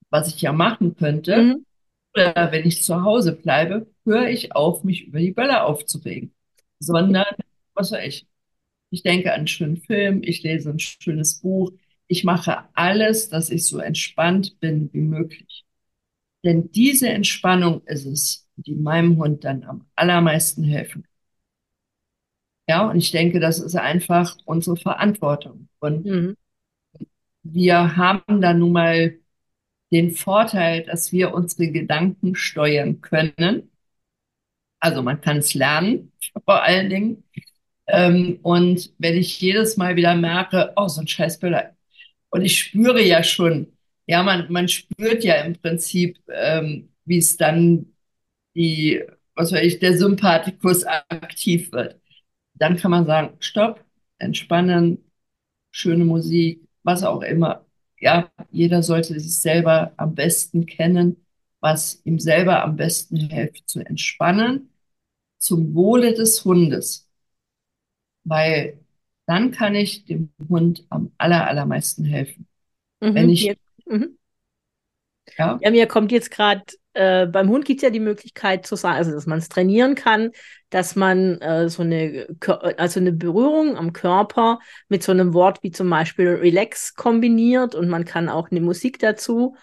was 0.09 0.27
ich 0.27 0.41
ja 0.41 0.51
machen 0.53 0.95
könnte, 0.97 1.37
mhm. 1.37 1.65
oder 2.13 2.51
wenn 2.51 2.67
ich 2.67 2.83
zu 2.83 3.03
Hause 3.03 3.33
bleibe, 3.35 3.87
höre 4.05 4.29
ich 4.29 4.53
auf, 4.55 4.83
mich 4.83 5.07
über 5.07 5.19
die 5.19 5.31
Böller 5.31 5.65
aufzuregen, 5.65 6.33
sondern, 6.79 7.25
was 7.73 7.89
soll 7.89 7.99
ich? 7.99 8.27
Ich 8.89 9.03
denke 9.03 9.31
an 9.33 9.39
einen 9.39 9.47
schönen 9.47 9.77
Film, 9.77 10.21
ich 10.23 10.43
lese 10.43 10.69
ein 10.71 10.79
schönes 10.79 11.41
Buch, 11.41 11.71
ich 12.07 12.23
mache 12.25 12.65
alles, 12.73 13.29
dass 13.29 13.49
ich 13.49 13.65
so 13.65 13.79
entspannt 13.79 14.59
bin 14.59 14.89
wie 14.93 15.01
möglich. 15.01 15.65
Denn 16.43 16.71
diese 16.71 17.09
Entspannung 17.09 17.85
ist 17.85 18.05
es, 18.05 18.47
die 18.57 18.75
meinem 18.75 19.17
Hund 19.17 19.43
dann 19.43 19.63
am 19.63 19.87
allermeisten 19.95 20.63
helfen 20.63 21.03
kann. 21.03 21.16
Ja, 22.67 22.89
und 22.89 22.97
ich 22.97 23.11
denke, 23.11 23.39
das 23.39 23.59
ist 23.59 23.75
einfach 23.75 24.37
unsere 24.45 24.75
Verantwortung. 24.75 25.69
Und 25.79 26.05
mhm. 26.05 26.37
wir 27.43 27.95
haben 27.95 28.41
da 28.41 28.53
nun 28.53 28.73
mal 28.73 29.17
den 29.91 30.11
Vorteil, 30.11 30.83
dass 30.83 31.11
wir 31.11 31.33
unsere 31.33 31.71
Gedanken 31.71 32.35
steuern 32.35 33.01
können. 33.01 33.71
Also 34.79 35.01
man 35.01 35.21
kann 35.21 35.37
es 35.37 35.53
lernen, 35.53 36.11
vor 36.45 36.63
allen 36.63 36.89
Dingen. 36.89 37.23
Ähm, 37.87 38.39
und 38.43 38.93
wenn 38.97 39.15
ich 39.17 39.39
jedes 39.41 39.77
Mal 39.77 39.95
wieder 39.95 40.15
merke, 40.15 40.73
oh, 40.75 40.87
so 40.87 41.01
ein 41.01 41.07
scheiß 41.07 41.39
Böller. 41.39 41.75
Und 42.29 42.43
ich 42.43 42.59
spüre 42.59 43.01
ja 43.01 43.23
schon, 43.23 43.77
ja, 44.07 44.23
man, 44.23 44.51
man 44.51 44.67
spürt 44.67 45.23
ja 45.23 45.35
im 45.43 45.55
Prinzip, 45.55 46.19
ähm, 46.33 46.89
wie 47.05 47.19
es 47.19 47.37
dann 47.37 47.93
die, 48.55 49.03
was 49.35 49.51
weiß 49.51 49.63
ich, 49.63 49.79
der 49.79 49.97
Sympathikus 49.97 50.85
aktiv 50.85 51.71
wird. 51.71 52.01
Dann 52.59 52.77
kann 52.77 52.91
man 52.91 53.05
sagen, 53.05 53.35
stopp, 53.39 53.83
entspannen, 54.19 55.03
schöne 55.71 56.05
Musik, 56.05 56.67
was 56.83 57.03
auch 57.03 57.21
immer. 57.21 57.65
Ja, 57.99 58.31
jeder 58.51 58.83
sollte 58.83 59.19
sich 59.19 59.39
selber 59.39 59.93
am 59.97 60.15
besten 60.15 60.65
kennen, 60.65 61.25
was 61.59 62.01
ihm 62.05 62.19
selber 62.19 62.63
am 62.63 62.75
besten 62.77 63.17
hilft 63.17 63.69
zu 63.69 63.81
entspannen, 63.81 64.69
zum 65.39 65.73
Wohle 65.75 66.13
des 66.13 66.45
Hundes 66.45 67.09
weil 68.23 68.79
dann 69.25 69.51
kann 69.51 69.75
ich 69.75 70.05
dem 70.05 70.31
Hund 70.49 70.85
am 70.89 71.11
aller, 71.17 71.47
allermeisten 71.47 72.05
helfen. 72.05 72.47
Mhm, 73.01 73.13
Wenn 73.15 73.29
ich, 73.29 73.43
jetzt, 73.43 73.61
mhm. 73.85 74.17
ja? 75.37 75.59
ja, 75.59 75.71
mir 75.71 75.87
kommt 75.87 76.11
jetzt 76.11 76.31
gerade, 76.31 76.63
äh, 76.97 77.27
beim 77.27 77.49
Hund 77.49 77.63
gibt 77.63 77.79
es 77.79 77.83
ja 77.83 77.91
die 77.91 77.99
Möglichkeit 77.99 78.65
zu 78.65 78.75
sagen, 78.75 78.97
also 78.97 79.11
dass 79.11 79.27
man 79.27 79.37
es 79.37 79.49
trainieren 79.49 79.93
kann, 79.93 80.31
dass 80.71 80.95
man 80.95 81.39
äh, 81.41 81.69
so 81.69 81.83
eine, 81.83 82.27
also 82.77 82.99
eine 82.99 83.11
Berührung 83.11 83.77
am 83.77 83.93
Körper 83.93 84.59
mit 84.89 85.03
so 85.03 85.11
einem 85.11 85.33
Wort 85.35 85.61
wie 85.61 85.69
zum 85.69 85.89
Beispiel 85.91 86.29
Relax 86.29 86.95
kombiniert 86.95 87.75
und 87.75 87.87
man 87.87 88.03
kann 88.03 88.29
auch 88.29 88.49
eine 88.49 88.61
Musik 88.61 88.97
dazu 88.97 89.55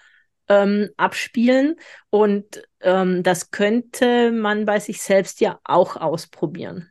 ähm, 0.48 0.90
abspielen. 0.96 1.74
Und 2.08 2.62
ähm, 2.80 3.24
das 3.24 3.50
könnte 3.50 4.30
man 4.30 4.64
bei 4.64 4.78
sich 4.78 5.02
selbst 5.02 5.40
ja 5.40 5.58
auch 5.64 5.96
ausprobieren. 5.96 6.90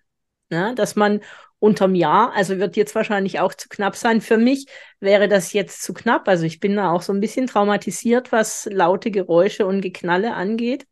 Ja, 0.50 0.74
dass 0.74 0.98
man 0.98 1.22
unterm 1.64 1.96
Jahr. 1.96 2.34
Also 2.34 2.60
wird 2.60 2.76
jetzt 2.76 2.94
wahrscheinlich 2.94 3.40
auch 3.40 3.54
zu 3.54 3.70
knapp 3.70 3.96
sein. 3.96 4.20
Für 4.20 4.38
mich 4.38 4.68
wäre 5.00 5.30
das 5.30 5.54
jetzt 5.54 5.82
zu 5.82 5.94
knapp. 5.94 6.28
Also 6.28 6.44
ich 6.44 6.60
bin 6.60 6.76
da 6.76 6.92
auch 6.92 7.02
so 7.02 7.14
ein 7.14 7.22
bisschen 7.22 7.48
traumatisiert, 7.48 8.34
was 8.34 8.68
laute 8.70 9.12
Geräusche 9.12 9.66
und 9.66 9.80
Geknalle 9.80 10.34
angeht, 10.34 10.86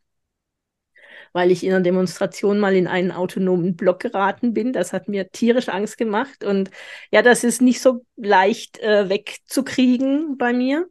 weil 1.34 1.52
ich 1.52 1.66
in 1.66 1.74
einer 1.74 1.84
Demonstration 1.84 2.58
mal 2.58 2.74
in 2.74 2.88
einen 2.88 3.12
autonomen 3.12 3.76
Block 3.76 4.00
geraten 4.00 4.54
bin. 4.54 4.72
Das 4.72 4.94
hat 4.94 5.10
mir 5.10 5.30
tierisch 5.30 5.68
Angst 5.68 5.98
gemacht. 5.98 6.46
Und 6.46 6.72
ja, 7.12 7.22
das 7.22 7.44
ist 7.44 7.62
nicht 7.62 7.82
so 7.82 8.06
leicht 8.16 8.80
äh, 8.80 9.10
wegzukriegen 9.10 10.38
bei 10.38 10.54
mir. 10.54 10.88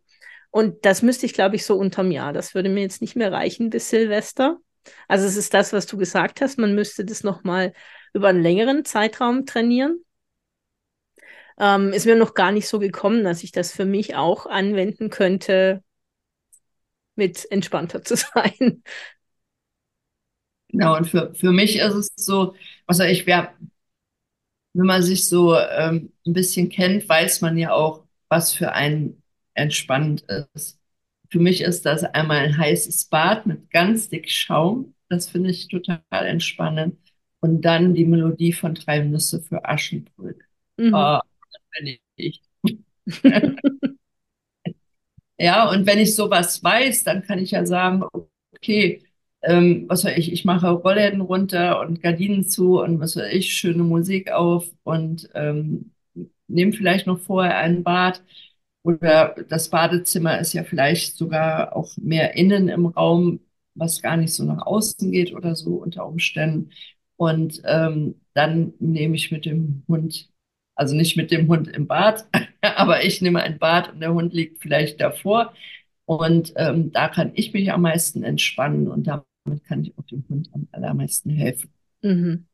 Und 0.51 0.85
das 0.85 1.01
müsste 1.01 1.25
ich, 1.25 1.33
glaube 1.33 1.57
ich, 1.57 1.65
so 1.65 1.77
unterm 1.77 2.11
Jahr. 2.11 2.35
Das 2.35 2.55
würde 2.55 2.69
mir 2.69 2.83
jetzt 2.83 3.01
nicht 3.01 3.17
mehr 3.17 3.33
reichen 3.33 3.71
bis 3.71 3.89
Silvester. 3.89 4.59
Also 5.09 5.27
es 5.27 5.37
ist 5.37 5.55
das, 5.55 5.73
was 5.73 5.87
du 5.87 5.97
gesagt 5.97 6.43
hast. 6.43 6.59
Man 6.59 6.75
müsste 6.75 7.07
das 7.07 7.25
nochmal 7.25 7.73
über 8.13 8.29
einen 8.29 8.43
längeren 8.43 8.85
Zeitraum 8.85 9.47
trainieren. 9.47 10.05
Ähm, 11.59 11.93
ist 11.93 12.07
mir 12.07 12.17
noch 12.17 12.35
gar 12.35 12.53
nicht 12.53 12.69
so 12.69 12.79
gekommen, 12.79 13.25
dass 13.25 13.43
ich 13.43 13.53
das 13.53 13.73
für 13.73 13.85
mich 13.85 14.17
auch 14.17 14.47
anwenden 14.47 15.11
könnte, 15.11 15.83
mit 17.17 17.51
entspannter 17.51 18.03
zu 18.05 18.17
sein. 18.17 18.83
Genau, 20.69 20.97
und 20.97 21.07
für, 21.09 21.35
für 21.35 21.51
mich 21.53 21.77
ist 21.79 21.95
es 21.95 22.09
so, 22.17 22.55
also 22.87 23.03
ich 23.05 23.27
wäre, 23.27 23.49
wenn 24.73 24.87
man 24.87 25.03
sich 25.03 25.29
so 25.29 25.57
ähm, 25.57 26.13
ein 26.27 26.33
bisschen 26.33 26.69
kennt, 26.69 27.09
weiß 27.09 27.41
man 27.41 27.59
ja 27.59 27.73
auch, 27.73 28.05
was 28.29 28.53
für 28.55 28.73
einen 28.73 29.23
entspannend 29.55 30.23
ist. 30.55 30.79
Für 31.31 31.41
mich 31.41 31.61
ist 31.63 31.87
das 31.87 32.05
einmal 32.05 32.39
ein 32.39 32.57
heißes 32.57 33.07
Bad 33.07 33.47
mit 33.47 33.71
ganz 33.71 34.09
dick 34.09 34.31
Schaum. 34.31 34.95
Das 35.09 35.29
finde 35.29 35.51
ich 35.51 35.69
total 35.69 36.03
entspannend 36.13 36.99
und 37.41 37.63
dann 37.63 37.95
die 37.95 38.05
Melodie 38.05 38.53
von 38.53 38.75
Drei 38.75 39.01
Nüsse 39.01 39.41
für 39.43 39.65
Aschenbrödel. 39.65 40.45
Mhm. 40.79 40.95
Oh, 40.95 41.19
bin 41.79 41.99
ich. 42.17 42.43
ja, 45.39 45.69
und 45.71 45.87
wenn 45.87 45.99
ich 45.99 46.15
sowas 46.15 46.63
weiß, 46.63 47.05
dann 47.05 47.23
kann 47.23 47.39
ich 47.39 47.53
ja 47.53 47.65
sagen, 47.67 48.05
okay, 48.55 49.03
ähm, 49.43 49.87
was 49.89 50.05
weiß 50.05 50.17
ich, 50.19 50.33
ich 50.33 50.45
mache 50.45 50.69
Rollläden 50.71 51.21
runter 51.23 51.81
und 51.81 52.03
Gardinen 52.03 52.45
zu 52.45 52.81
und 52.81 53.01
was 53.01 53.17
weiß 53.17 53.33
ich, 53.33 53.55
schöne 53.55 53.83
Musik 53.85 54.31
auf 54.33 54.69
und 54.83 55.31
ähm, 55.35 55.93
nehme 56.49 56.73
vielleicht 56.73 57.07
noch 57.07 57.21
vorher 57.21 57.59
ein 57.59 57.83
Bad. 57.85 58.23
Oder 58.83 59.37
das 59.49 59.71
Badezimmer 59.71 60.41
ist 60.41 60.53
ja 60.55 60.65
vielleicht 60.65 61.17
sogar 61.17 61.77
auch 61.77 61.97
mehr 61.99 62.37
innen 62.37 62.69
im 62.69 62.87
Raum, 62.87 63.41
was 63.75 64.03
gar 64.03 64.17
nicht 64.17 64.35
so 64.35 64.45
nach 64.45 64.67
außen 64.67 65.11
geht 65.13 65.35
oder 65.35 65.57
so 65.57 65.77
unter 65.77 66.07
Umständen. 66.07 66.71
Und 67.21 67.61
ähm, 67.67 68.15
dann 68.33 68.73
nehme 68.79 69.15
ich 69.15 69.31
mit 69.31 69.45
dem 69.45 69.83
Hund, 69.87 70.31
also 70.75 70.97
nicht 70.97 71.19
mit 71.19 71.31
dem 71.31 71.49
Hund 71.49 71.69
im 71.69 71.87
Bad, 71.87 72.25
aber 72.63 73.05
ich 73.05 73.21
nehme 73.21 73.43
ein 73.43 73.59
Bad 73.59 73.93
und 73.93 74.01
der 74.01 74.15
Hund 74.15 74.33
liegt 74.33 74.63
vielleicht 74.63 75.03
davor. 75.03 75.53
Und 76.07 76.55
ähm, 76.57 76.93
da 76.93 77.09
kann 77.09 77.33
ich 77.35 77.53
mich 77.53 77.71
am 77.73 77.83
meisten 77.83 78.25
entspannen 78.25 78.89
und 78.89 79.07
damit 79.07 79.27
kann 79.69 79.83
ich 79.83 79.93
auch 79.99 80.07
dem 80.07 80.25
Hund 80.31 80.49
am 80.55 80.67
allermeisten 80.73 81.29
helfen. 81.29 81.71
Mhm. 82.01 82.47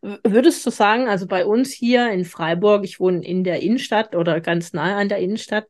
Würdest 0.00 0.64
du 0.64 0.70
sagen, 0.70 1.08
also 1.08 1.26
bei 1.26 1.44
uns 1.44 1.72
hier 1.72 2.12
in 2.12 2.24
Freiburg, 2.24 2.84
ich 2.84 3.00
wohne 3.00 3.26
in 3.26 3.42
der 3.42 3.62
Innenstadt 3.62 4.14
oder 4.14 4.40
ganz 4.40 4.72
nahe 4.72 4.94
an 4.94 5.08
der 5.08 5.18
Innenstadt, 5.18 5.66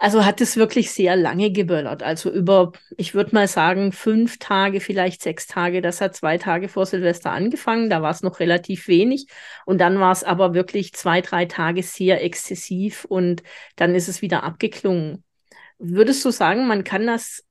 also 0.00 0.24
hat 0.24 0.40
es 0.40 0.56
wirklich 0.56 0.92
sehr 0.92 1.14
lange 1.14 1.52
geböllert. 1.52 2.02
Also 2.02 2.32
über, 2.32 2.72
ich 2.96 3.14
würde 3.14 3.34
mal 3.34 3.46
sagen, 3.46 3.92
fünf 3.92 4.38
Tage, 4.38 4.80
vielleicht 4.80 5.20
sechs 5.20 5.46
Tage. 5.46 5.82
Das 5.82 6.00
hat 6.00 6.16
zwei 6.16 6.38
Tage 6.38 6.68
vor 6.68 6.86
Silvester 6.86 7.32
angefangen. 7.32 7.90
Da 7.90 8.00
war 8.00 8.10
es 8.10 8.22
noch 8.22 8.40
relativ 8.40 8.88
wenig. 8.88 9.26
Und 9.66 9.78
dann 9.78 10.00
war 10.00 10.12
es 10.12 10.24
aber 10.24 10.54
wirklich 10.54 10.94
zwei, 10.94 11.20
drei 11.20 11.44
Tage 11.44 11.82
sehr 11.82 12.24
exzessiv 12.24 13.04
und 13.04 13.42
dann 13.76 13.94
ist 13.94 14.08
es 14.08 14.22
wieder 14.22 14.42
abgeklungen. 14.42 15.22
Würdest 15.78 16.24
du 16.24 16.30
sagen, 16.30 16.66
man 16.66 16.82
kann 16.82 17.06
das 17.06 17.44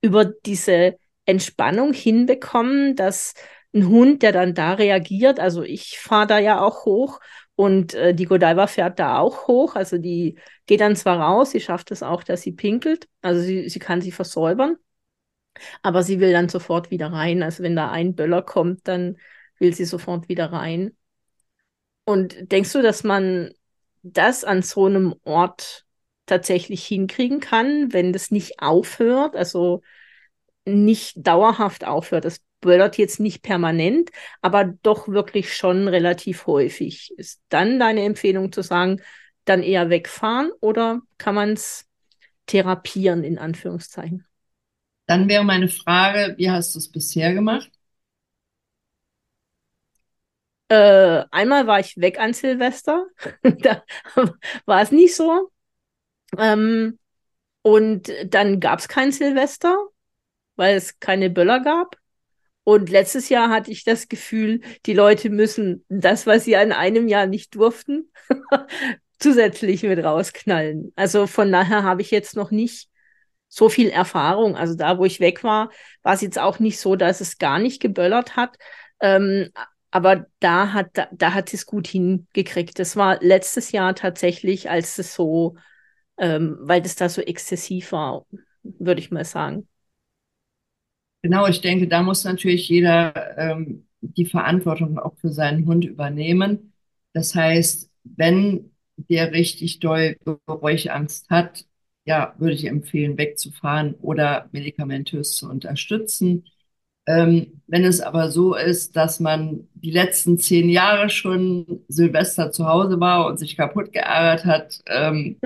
über 0.00 0.26
diese 0.26 0.96
Entspannung 1.26 1.92
hinbekommen, 1.92 2.94
dass 2.94 3.34
ein 3.74 3.88
Hund, 3.88 4.22
der 4.22 4.30
dann 4.30 4.54
da 4.54 4.74
reagiert, 4.74 5.40
also 5.40 5.64
ich 5.64 5.98
fahre 5.98 6.28
da 6.28 6.38
ja 6.38 6.60
auch 6.60 6.84
hoch 6.84 7.18
und 7.56 7.94
äh, 7.94 8.14
die 8.14 8.24
Godiva 8.24 8.66
fährt 8.66 8.98
da 8.98 9.18
auch 9.18 9.46
hoch. 9.46 9.76
Also 9.76 9.98
die 9.98 10.38
geht 10.66 10.80
dann 10.80 10.96
zwar 10.96 11.20
raus, 11.20 11.50
sie 11.52 11.60
schafft 11.60 11.90
es 11.90 12.02
auch, 12.02 12.24
dass 12.24 12.42
sie 12.42 12.52
pinkelt. 12.52 13.08
Also 13.22 13.40
sie, 13.40 13.68
sie 13.68 13.78
kann 13.78 14.00
sie 14.00 14.12
versäubern. 14.12 14.76
Aber 15.82 16.02
sie 16.02 16.18
will 16.18 16.32
dann 16.32 16.48
sofort 16.48 16.90
wieder 16.90 17.12
rein. 17.12 17.42
Also 17.42 17.62
wenn 17.62 17.76
da 17.76 17.90
ein 17.90 18.14
Böller 18.14 18.42
kommt, 18.42 18.88
dann 18.88 19.18
will 19.58 19.72
sie 19.74 19.84
sofort 19.84 20.28
wieder 20.28 20.52
rein. 20.52 20.96
Und 22.04 22.50
denkst 22.52 22.72
du, 22.72 22.82
dass 22.82 23.04
man 23.04 23.52
das 24.02 24.44
an 24.44 24.62
so 24.62 24.86
einem 24.86 25.14
Ort 25.24 25.84
tatsächlich 26.26 26.84
hinkriegen 26.84 27.40
kann, 27.40 27.92
wenn 27.92 28.12
das 28.12 28.30
nicht 28.30 28.60
aufhört, 28.60 29.36
also 29.36 29.82
nicht 30.64 31.14
dauerhaft 31.16 31.86
aufhört? 31.86 32.24
Das 32.24 32.40
böllert 32.64 32.96
jetzt 32.96 33.20
nicht 33.20 33.42
permanent, 33.42 34.10
aber 34.40 34.64
doch 34.64 35.06
wirklich 35.06 35.54
schon 35.54 35.86
relativ 35.86 36.46
häufig. 36.46 37.12
Ist 37.18 37.42
dann 37.50 37.78
deine 37.78 38.04
Empfehlung 38.04 38.52
zu 38.52 38.62
sagen, 38.62 39.02
dann 39.44 39.62
eher 39.62 39.90
wegfahren 39.90 40.50
oder 40.60 41.02
kann 41.18 41.34
man 41.34 41.52
es 41.52 41.86
therapieren 42.46 43.22
in 43.22 43.36
Anführungszeichen? 43.38 44.26
Dann 45.06 45.28
wäre 45.28 45.44
meine 45.44 45.68
Frage, 45.68 46.34
wie 46.38 46.50
hast 46.50 46.74
du 46.74 46.78
es 46.78 46.90
bisher 46.90 47.34
gemacht? 47.34 47.70
Äh, 50.68 51.24
einmal 51.30 51.66
war 51.66 51.80
ich 51.80 51.98
weg 51.98 52.18
an 52.18 52.32
Silvester. 52.32 53.06
da 53.42 53.84
war 54.64 54.80
es 54.80 54.90
nicht 54.90 55.14
so. 55.14 55.50
Ähm, 56.38 56.98
und 57.60 58.10
dann 58.24 58.58
gab 58.58 58.78
es 58.78 58.88
kein 58.88 59.12
Silvester, 59.12 59.76
weil 60.56 60.76
es 60.76 60.98
keine 60.98 61.28
Böller 61.28 61.60
gab. 61.60 61.98
Und 62.64 62.88
letztes 62.88 63.28
Jahr 63.28 63.50
hatte 63.50 63.70
ich 63.70 63.84
das 63.84 64.08
Gefühl, 64.08 64.62
die 64.86 64.94
Leute 64.94 65.28
müssen 65.28 65.84
das, 65.88 66.26
was 66.26 66.44
sie 66.44 66.56
an 66.56 66.72
einem 66.72 67.08
Jahr 67.08 67.26
nicht 67.26 67.54
durften, 67.54 68.10
zusätzlich 69.18 69.82
mit 69.82 70.02
rausknallen. 70.02 70.92
Also 70.96 71.26
von 71.26 71.52
daher 71.52 71.82
habe 71.82 72.00
ich 72.02 72.10
jetzt 72.10 72.36
noch 72.36 72.50
nicht 72.50 72.88
so 73.48 73.68
viel 73.68 73.90
Erfahrung. 73.90 74.56
Also 74.56 74.74
da, 74.74 74.98
wo 74.98 75.04
ich 75.04 75.20
weg 75.20 75.44
war, 75.44 75.70
war 76.02 76.14
es 76.14 76.22
jetzt 76.22 76.38
auch 76.38 76.58
nicht 76.58 76.80
so, 76.80 76.96
dass 76.96 77.20
es 77.20 77.38
gar 77.38 77.58
nicht 77.58 77.80
geböllert 77.80 78.34
hat. 78.34 78.56
Ähm, 79.00 79.50
aber 79.90 80.26
da 80.40 80.72
hat, 80.72 80.88
da, 80.94 81.06
da 81.12 81.34
hat 81.34 81.54
es 81.54 81.66
gut 81.66 81.86
hingekriegt. 81.86 82.78
Das 82.78 82.96
war 82.96 83.22
letztes 83.22 83.70
Jahr 83.72 83.94
tatsächlich, 83.94 84.70
als 84.70 84.98
es 84.98 85.14
so, 85.14 85.56
ähm, 86.16 86.56
weil 86.60 86.82
das 86.82 86.96
da 86.96 87.08
so 87.08 87.20
exzessiv 87.20 87.92
war, 87.92 88.26
würde 88.62 89.00
ich 89.00 89.10
mal 89.10 89.24
sagen. 89.24 89.68
Genau, 91.24 91.46
ich 91.46 91.60
denke, 91.62 91.88
da 91.88 92.02
muss 92.02 92.24
natürlich 92.24 92.68
jeder 92.68 93.38
ähm, 93.38 93.86
die 94.02 94.26
Verantwortung 94.26 94.98
auch 94.98 95.16
für 95.16 95.32
seinen 95.32 95.66
Hund 95.66 95.84
übernehmen. 95.84 96.74
Das 97.14 97.34
heißt, 97.34 97.90
wenn 98.04 98.70
der 98.96 99.32
richtig 99.32 99.80
doll 99.80 100.16
Geräuschangst 100.46 101.30
hat, 101.30 101.64
ja, 102.04 102.34
würde 102.38 102.54
ich 102.54 102.66
empfehlen, 102.66 103.16
wegzufahren 103.16 103.94
oder 103.94 104.48
medikamentös 104.52 105.36
zu 105.36 105.48
unterstützen. 105.48 106.44
Ähm, 107.06 107.62
wenn 107.66 107.84
es 107.84 108.00
aber 108.02 108.30
so 108.30 108.54
ist, 108.56 108.96
dass 108.96 109.20
man 109.20 109.68
die 109.74 109.90
letzten 109.92 110.38
zehn 110.38 110.68
Jahre 110.70 111.10
schon 111.10 111.84
Silvester 111.88 112.52
zu 112.52 112.66
Hause 112.66 113.00
war 113.00 113.26
und 113.26 113.38
sich 113.38 113.56
kaputt 113.56 113.92
geärgert 113.92 114.44
hat 114.46 114.82
ähm, 114.88 115.38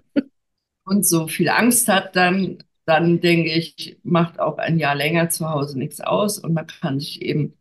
und 0.84 1.06
so 1.06 1.26
viel 1.28 1.48
Angst 1.48 1.88
hat, 1.88 2.16
dann, 2.16 2.58
dann 2.88 3.20
denke 3.20 3.50
ich, 3.52 3.98
macht 4.02 4.40
auch 4.40 4.58
ein 4.58 4.78
Jahr 4.78 4.94
länger 4.94 5.30
zu 5.30 5.48
Hause 5.50 5.78
nichts 5.78 6.00
aus 6.00 6.38
und 6.38 6.54
man 6.54 6.66
kann 6.66 7.00
sich 7.00 7.22
eben 7.22 7.54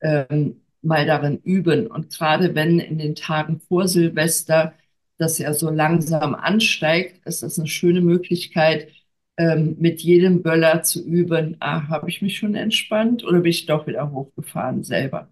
ähm, 0.00 0.62
mal 0.82 1.06
darin 1.06 1.38
üben. 1.42 1.86
Und 1.88 2.10
gerade 2.10 2.54
wenn 2.54 2.78
in 2.78 2.98
den 2.98 3.14
Tagen 3.14 3.60
vor 3.60 3.88
Silvester 3.88 4.74
das 5.18 5.38
ja 5.38 5.52
so 5.52 5.70
langsam 5.70 6.34
ansteigt, 6.34 7.26
ist 7.26 7.42
das 7.42 7.58
eine 7.58 7.68
schöne 7.68 8.00
Möglichkeit, 8.00 8.92
ähm, 9.36 9.76
mit 9.78 10.00
jedem 10.02 10.42
Böller 10.42 10.82
zu 10.82 11.04
üben, 11.04 11.56
ah, 11.60 11.88
habe 11.88 12.08
ich 12.10 12.22
mich 12.22 12.38
schon 12.38 12.54
entspannt 12.54 13.24
oder 13.24 13.40
bin 13.40 13.50
ich 13.50 13.66
doch 13.66 13.86
wieder 13.86 14.10
hochgefahren 14.12 14.84
selber? 14.84 15.28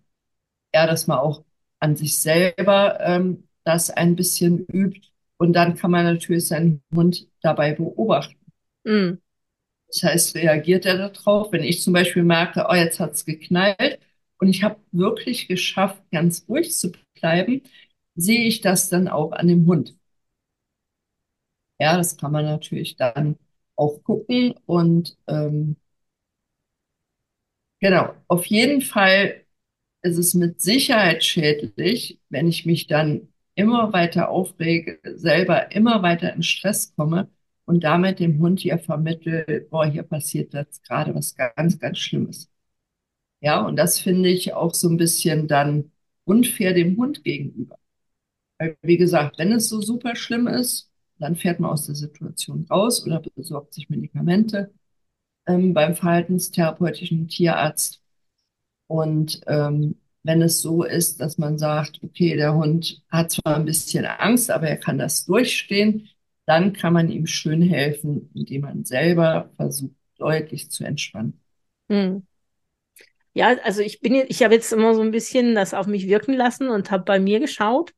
Ja, 0.75 0.87
dass 0.87 1.07
man 1.07 1.19
auch 1.19 1.45
an 1.81 1.97
sich 1.97 2.21
selber 2.21 3.01
ähm, 3.01 3.49
das 3.65 3.91
ein 3.91 4.17
bisschen 4.17 4.67
übt 4.67 5.09
und 5.39 5.53
dann 5.55 5.77
kann 5.77 5.91
man 5.91 6.05
natürlich 6.05 6.49
seinen 6.49 6.83
Hund 6.95 7.29
dabei 7.43 7.75
beobachten. 7.75 8.37
Mhm. 8.85 9.21
Das 9.89 10.03
heißt, 10.03 10.35
reagiert 10.37 10.85
er 10.87 10.97
darauf? 11.11 11.53
Wenn 11.53 11.63
ich 11.63 11.83
zum 11.83 11.93
Beispiel 11.93 12.23
merke, 12.25 12.67
oh, 12.69 12.75
jetzt 12.75 13.01
hat's 13.01 13.25
geknallt 13.25 13.99
und 14.39 14.49
ich 14.49 14.63
habe 14.63 14.81
wirklich 14.93 15.49
geschafft, 15.49 16.03
ganz 16.11 16.45
ruhig 16.49 16.77
zu 16.77 16.93
bleiben, 17.15 17.63
sehe 18.15 18.45
ich 18.47 18.61
das 18.61 18.89
dann 18.89 19.09
auch 19.09 19.33
an 19.33 19.49
dem 19.49 19.67
Hund. 19.67 19.97
Ja, 21.79 21.97
das 21.97 22.17
kann 22.17 22.33
man 22.33 22.45
natürlich 22.45 22.97
dann 22.97 23.39
auch 23.77 24.03
gucken. 24.03 24.55
Und 24.67 25.17
ähm, 25.27 25.77
genau, 27.81 28.15
auf 28.29 28.47
jeden 28.47 28.83
Fall 28.83 29.45
ist 30.03 30.19
es 30.19 30.35
mit 30.35 30.63
Sicherheit 30.63 31.25
schädlich, 31.25 32.21
wenn 32.31 32.49
ich 32.49 32.67
mich 32.67 32.87
dann 32.87 33.29
immer 33.55 33.93
weiter 33.93 34.31
aufrege, 34.31 35.01
selber 35.17 35.73
immer 35.73 36.03
weiter 36.03 36.35
in 36.35 36.43
Stress 36.43 36.95
komme 36.97 37.31
und 37.67 37.85
damit 37.85 38.21
dem 38.21 38.41
Hund 38.41 38.65
ja 38.65 38.79
vermittel, 38.79 39.69
boah, 39.71 39.87
hier 39.87 40.05
passiert 40.05 40.55
jetzt 40.55 40.85
gerade 40.85 41.15
was 41.15 41.35
ganz, 41.37 41.79
ganz 41.81 41.99
Schlimmes. 41.99 42.51
Ja, 43.41 43.63
und 43.67 43.77
das 43.77 44.01
finde 44.01 44.29
ich 44.31 44.55
auch 44.55 44.75
so 44.75 44.89
ein 44.89 44.97
bisschen 44.97 45.49
dann 45.49 45.93
unfair 46.25 46.75
dem 46.75 46.97
Hund 46.97 47.25
gegenüber. 47.25 47.79
Weil, 48.59 48.77
wie 48.83 48.97
gesagt, 48.99 49.39
wenn 49.39 49.53
es 49.53 49.69
so 49.69 49.81
super 49.83 50.17
schlimm 50.17 50.47
ist, 50.49 50.91
dann 51.19 51.37
fährt 51.37 51.61
man 51.61 51.71
aus 51.71 51.87
der 51.87 51.95
Situation 51.95 52.67
raus 52.71 53.05
oder 53.07 53.23
besorgt 53.37 53.75
sich 53.75 53.89
Medikamente 53.91 54.73
ähm, 55.47 55.75
beim 55.75 55.97
verhaltenstherapeutischen 55.97 57.29
Tierarzt. 57.29 58.03
Und 58.89 59.41
ähm, 59.47 59.97
wenn 60.23 60.43
es 60.43 60.61
so 60.61 60.83
ist, 60.85 61.21
dass 61.21 61.39
man 61.39 61.59
sagt, 61.59 62.01
okay, 62.03 62.37
der 62.37 62.55
Hund 62.55 63.03
hat 63.11 63.31
zwar 63.33 63.57
ein 63.57 63.65
bisschen 63.65 64.05
Angst, 64.07 64.51
aber 64.51 64.69
er 64.69 64.77
kann 64.77 64.99
das 64.99 65.25
durchstehen, 65.25 66.09
dann 66.47 66.73
kann 66.73 66.93
man 66.93 67.11
ihm 67.11 67.27
schön 67.27 67.63
helfen, 67.63 68.31
indem 68.35 68.63
man 68.63 68.85
selber 68.85 69.51
versucht, 69.57 69.95
deutlich 70.19 70.71
zu 70.71 70.85
entspannen. 70.85 71.41
Hm. 71.89 72.27
Ja, 73.35 73.49
also 73.65 73.83
ich 73.83 74.01
bin, 74.01 74.15
ich 74.29 74.43
habe 74.43 74.55
jetzt 74.55 74.73
immer 74.73 74.95
so 74.95 75.03
ein 75.03 75.11
bisschen 75.11 75.55
das 75.55 75.75
auf 75.75 75.87
mich 75.87 76.07
wirken 76.07 76.33
lassen 76.33 76.71
und 76.71 76.91
habe 76.91 77.05
bei 77.05 77.21
mir 77.21 77.39
geschaut. 77.39 77.93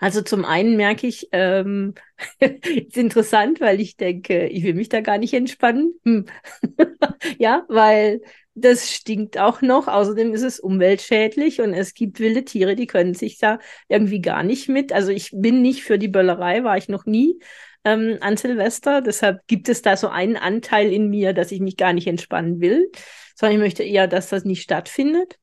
Also 0.00 0.22
zum 0.22 0.44
einen 0.44 0.76
merke 0.76 1.06
ich, 1.06 1.28
ähm, 1.32 1.94
ist 2.40 2.96
interessant, 2.96 3.60
weil 3.60 3.80
ich 3.80 3.96
denke, 3.96 4.46
ich 4.48 4.62
will 4.62 4.74
mich 4.74 4.88
da 4.88 5.00
gar 5.00 5.18
nicht 5.18 5.34
entspannen. 5.34 5.94
Hm. 6.04 6.26
ja, 7.38 7.64
weil 7.68 8.22
das 8.54 8.90
stinkt 8.90 9.38
auch 9.38 9.62
noch. 9.62 9.88
Außerdem 9.88 10.34
ist 10.34 10.42
es 10.42 10.60
umweltschädlich 10.60 11.60
und 11.60 11.74
es 11.74 11.94
gibt 11.94 12.20
wilde 12.20 12.44
Tiere, 12.44 12.76
die 12.76 12.86
können 12.86 13.14
sich 13.14 13.38
da 13.38 13.58
irgendwie 13.88 14.20
gar 14.20 14.42
nicht 14.42 14.68
mit. 14.68 14.92
Also 14.92 15.10
ich 15.10 15.30
bin 15.32 15.62
nicht 15.62 15.82
für 15.82 15.98
die 15.98 16.08
Böllerei, 16.08 16.64
war 16.64 16.76
ich 16.76 16.88
noch 16.88 17.06
nie 17.06 17.38
ähm, 17.84 18.18
an 18.20 18.36
Silvester. 18.36 19.00
Deshalb 19.00 19.46
gibt 19.46 19.68
es 19.68 19.82
da 19.82 19.96
so 19.96 20.08
einen 20.08 20.36
Anteil 20.36 20.92
in 20.92 21.08
mir, 21.08 21.32
dass 21.32 21.52
ich 21.52 21.60
mich 21.60 21.76
gar 21.76 21.92
nicht 21.92 22.06
entspannen 22.06 22.60
will, 22.60 22.90
sondern 23.34 23.56
ich 23.56 23.62
möchte 23.62 23.82
eher, 23.82 24.06
dass 24.06 24.28
das 24.28 24.44
nicht 24.44 24.62
stattfindet. 24.62 25.38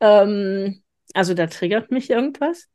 Ähm, 0.00 0.82
also 1.14 1.34
da 1.34 1.46
triggert 1.46 1.90
mich 1.90 2.10
irgendwas. 2.10 2.68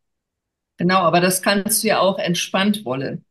Genau, 0.78 1.00
aber 1.00 1.22
das 1.22 1.42
kannst 1.42 1.84
du 1.84 1.88
ja 1.88 2.00
auch 2.00 2.20
entspannt 2.20 2.84
wollen. 2.86 3.26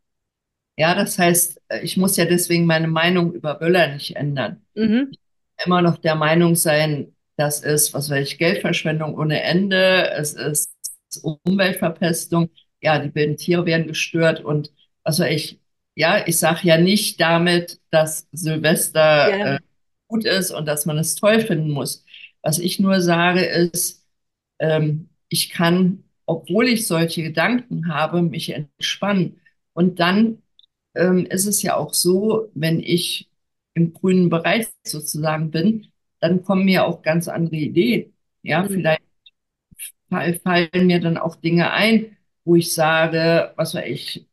Ja, 0.76 0.94
das 0.94 1.18
heißt, 1.18 1.60
ich 1.82 1.96
muss 1.96 2.16
ja 2.16 2.24
deswegen 2.24 2.66
meine 2.66 2.88
Meinung 2.88 3.32
über 3.32 3.54
Böller 3.54 3.92
nicht 3.94 4.16
ändern. 4.16 4.62
Mhm. 4.74 5.08
Ich 5.12 5.18
immer 5.64 5.82
noch 5.82 5.98
der 5.98 6.14
Meinung 6.14 6.54
sein, 6.54 7.14
das 7.36 7.60
ist, 7.60 7.94
was 7.94 8.10
weiß 8.10 8.26
ich, 8.26 8.38
Geldverschwendung 8.38 9.16
ohne 9.18 9.42
Ende, 9.42 10.10
es 10.12 10.34
ist 10.34 10.70
Umweltverpestung, 11.22 12.50
ja, 12.80 12.98
die 12.98 13.14
wilden 13.14 13.36
Tiere 13.36 13.66
werden 13.66 13.86
gestört 13.86 14.40
und 14.40 14.72
was 15.02 15.20
weiß 15.20 15.30
ich, 15.30 15.60
ja, 15.94 16.26
ich 16.26 16.38
sage 16.38 16.60
ja 16.62 16.78
nicht 16.78 17.20
damit, 17.20 17.80
dass 17.90 18.28
Silvester 18.32 19.38
ja. 19.38 19.54
äh, 19.56 19.58
gut 20.08 20.24
ist 20.24 20.50
und 20.50 20.66
dass 20.66 20.86
man 20.86 20.98
es 20.98 21.14
toll 21.14 21.40
finden 21.40 21.70
muss. 21.70 22.04
Was 22.42 22.58
ich 22.58 22.80
nur 22.80 23.00
sage 23.00 23.44
ist, 23.44 24.04
ähm, 24.58 25.08
ich 25.28 25.50
kann 25.50 26.04
obwohl 26.26 26.68
ich 26.68 26.86
solche 26.86 27.22
Gedanken 27.22 27.88
habe, 27.88 28.22
mich 28.22 28.50
entspannen. 28.50 29.40
Und 29.72 30.00
dann 30.00 30.42
ähm, 30.94 31.26
ist 31.26 31.46
es 31.46 31.62
ja 31.62 31.76
auch 31.76 31.94
so, 31.94 32.50
wenn 32.54 32.80
ich 32.80 33.28
im 33.74 33.92
grünen 33.92 34.30
Bereich 34.30 34.68
sozusagen 34.84 35.50
bin, 35.50 35.88
dann 36.20 36.42
kommen 36.44 36.64
mir 36.64 36.86
auch 36.86 37.02
ganz 37.02 37.28
andere 37.28 37.56
Ideen. 37.56 38.14
Ja, 38.42 38.62
mhm. 38.62 38.68
vielleicht 38.68 39.02
fallen 40.42 40.86
mir 40.86 41.00
dann 41.00 41.18
auch 41.18 41.36
Dinge 41.36 41.72
ein, 41.72 42.16
wo 42.44 42.56
ich 42.56 42.72
sage, 42.72 43.52
was 43.56 43.74
weiß 43.74 43.84
ich, 43.86 44.26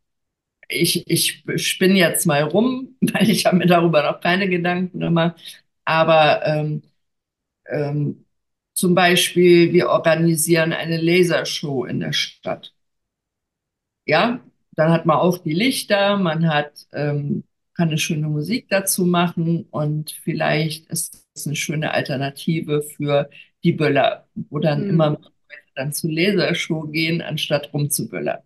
ich, 0.69 1.07
ich 1.09 1.43
spinne 1.57 1.97
jetzt 1.97 2.25
mal 2.25 2.43
rum, 2.43 2.95
weil 3.01 3.29
ich 3.29 3.45
habe 3.45 3.57
mir 3.57 3.67
darüber 3.67 4.03
noch 4.03 4.21
keine 4.21 4.49
Gedanken 4.49 4.99
gemacht. 4.99 5.39
Aber 5.85 6.45
ähm, 6.45 6.83
ähm, 7.67 8.25
zum 8.73 8.95
Beispiel, 8.95 9.73
wir 9.73 9.89
organisieren 9.89 10.73
eine 10.73 10.97
Lasershow 11.01 11.85
in 11.85 11.99
der 11.99 12.13
Stadt. 12.13 12.73
Ja, 14.05 14.39
dann 14.73 14.91
hat 14.91 15.05
man 15.05 15.17
auch 15.17 15.37
die 15.37 15.53
Lichter, 15.53 16.17
man 16.17 16.47
hat 16.47 16.87
ähm, 16.93 17.43
kann 17.75 17.89
eine 17.89 17.97
schöne 17.97 18.27
Musik 18.27 18.67
dazu 18.69 19.05
machen 19.05 19.65
und 19.71 20.11
vielleicht 20.23 20.87
ist 20.89 21.25
es 21.33 21.45
eine 21.47 21.55
schöne 21.55 21.93
Alternative 21.93 22.81
für 22.83 23.29
die 23.63 23.73
Böller, 23.73 24.27
wo 24.35 24.59
dann 24.59 24.83
Mhm. 24.83 24.89
immer 24.89 25.17
dann 25.75 25.93
zu 25.93 26.09
Lasershow 26.09 26.83
gehen, 26.83 27.21
anstatt 27.21 27.73
rumzuböllern. 27.73 28.39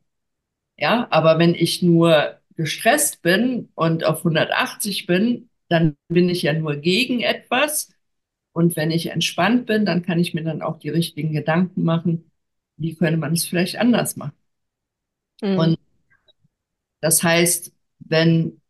Ja, 0.78 1.08
aber 1.12 1.40
wenn 1.40 1.56
ich 1.56 1.82
nur 1.82 2.40
gestresst 2.56 3.22
bin 3.22 3.70
und 3.76 4.04
auf 4.06 4.24
180 4.24 5.06
bin, 5.08 5.50
dann 5.70 5.96
bin 6.10 6.30
ich 6.30 6.42
ja 6.44 6.54
nur 6.54 6.76
gegen 6.78 7.22
etwas. 7.22 7.90
Und 8.54 8.76
wenn 8.76 8.92
ich 8.92 9.08
entspannt 9.08 9.66
bin, 9.68 9.86
dann 9.86 10.04
kann 10.04 10.20
ich 10.20 10.34
mir 10.34 10.44
dann 10.44 10.62
auch 10.62 10.80
die 10.80 10.90
richtigen 10.90 11.34
Gedanken 11.34 11.84
machen, 11.84 12.32
wie 12.78 12.96
könnte 12.96 13.18
man 13.18 13.34
es 13.34 13.46
vielleicht 13.46 13.78
anders 13.78 14.16
machen. 14.18 14.34
Mhm. 15.42 15.56
Und 15.56 15.78
das 17.02 17.24
heißt, 17.24 17.74
wenn 18.00 18.62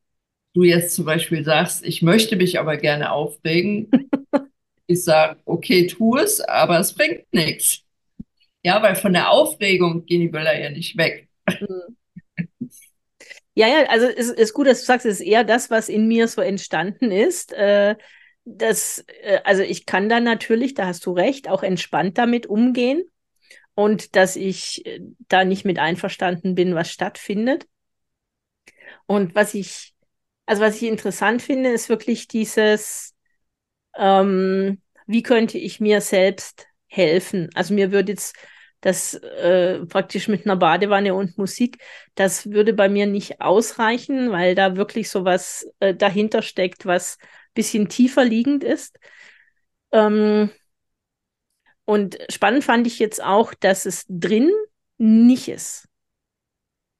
du 0.56 0.63
jetzt 0.63 0.96
zum 0.96 1.06
Beispiel 1.06 1.44
sagst, 1.44 1.86
ich 1.86 2.02
möchte 2.02 2.36
mich 2.38 2.60
aber 2.60 2.78
gerne 2.78 3.12
aufregen, 3.12 3.91
ich 4.88 5.04
sage, 5.04 5.39
okay, 5.46 5.86
tu 5.88 6.18
es, 6.18 6.39
aber 6.41 6.80
es 6.80 6.94
bringt 6.94 7.32
nichts. 7.32 7.82
Ja, 8.63 8.82
weil 8.82 8.96
von 8.96 9.13
der 9.13 9.30
Aufregung 9.30 10.06
gehen 10.06 10.22
die 10.22 10.30
Böller 10.30 10.58
ja 10.60 10.72
nicht 10.72 10.98
weg. 10.98 11.30
Ja, 13.58 13.70
ja, 13.70 13.86
also 13.88 14.06
es 14.08 14.30
ist 14.30 14.54
gut, 14.54 14.68
dass 14.68 14.82
du 14.82 14.86
sagst, 14.86 15.06
es 15.06 15.22
ist 15.22 15.26
eher 15.26 15.46
das, 15.46 15.70
was 15.70 15.88
in 15.88 16.10
mir 16.10 16.28
so 16.28 16.41
entstanden 16.41 17.10
ist. 17.10 17.54
Äh, 17.54 17.96
das, 18.44 19.06
äh, 19.22 19.39
also 19.46 19.63
ich 19.63 19.86
kann 19.86 20.10
dann 20.10 20.26
natürlich, 20.26 20.74
da 20.74 20.88
hast 20.88 21.06
du 21.06 21.13
recht, 21.13 21.48
auch 21.48 21.63
entspannt 21.63 22.18
damit 22.18 22.48
umgehen 22.48 23.06
und 23.74 24.18
dass 24.18 24.36
ich 24.36 24.86
äh, 24.86 25.00
da 25.30 25.46
nicht 25.46 25.63
mit 25.63 25.80
einverstanden 25.80 26.56
bin, 26.56 26.76
was 26.76 26.91
stattfindet. 26.91 27.65
Und 29.06 29.36
was 29.36 29.54
ich, 29.54 29.94
also 30.45 30.62
was 30.62 30.75
ich 30.77 30.84
interessant 30.84 31.41
finde, 31.41 31.71
ist 31.71 31.89
wirklich 31.89 32.27
dieses, 32.27 33.13
ähm, 33.97 34.81
wie 35.08 35.23
könnte 35.23 35.58
ich 35.58 35.79
mir 35.79 36.01
selbst 36.01 36.67
helfen? 36.88 37.49
Also 37.55 37.73
mir 37.73 37.91
würde 37.91 38.13
jetzt 38.13 38.36
das 38.81 39.15
äh, 39.15 39.86
praktisch 39.88 40.27
mit 40.27 40.45
einer 40.45 40.58
Badewanne 40.58 41.15
und 41.15 41.38
Musik, 41.38 41.79
das 42.15 42.51
würde 42.51 42.73
bei 42.73 42.89
mir 42.89 43.08
nicht 43.08 43.41
ausreichen, 43.41 44.31
weil 44.31 44.55
da 44.55 44.75
wirklich 44.77 45.10
sowas 45.10 45.67
äh, 45.79 45.95
dahinter 45.95 46.41
steckt, 46.43 46.86
was 46.86 47.17
ein 47.21 47.27
bisschen 47.55 47.89
tiefer 47.89 48.25
liegend 48.25 48.63
ist. 48.63 48.99
Ähm, 49.91 50.51
und 51.86 52.17
spannend 52.29 52.63
fand 52.63 52.88
ich 52.88 52.99
jetzt 52.99 53.23
auch, 53.23 53.53
dass 53.53 53.86
es 53.86 54.05
drin 54.08 54.51
nicht 54.97 55.47
ist. 55.47 55.88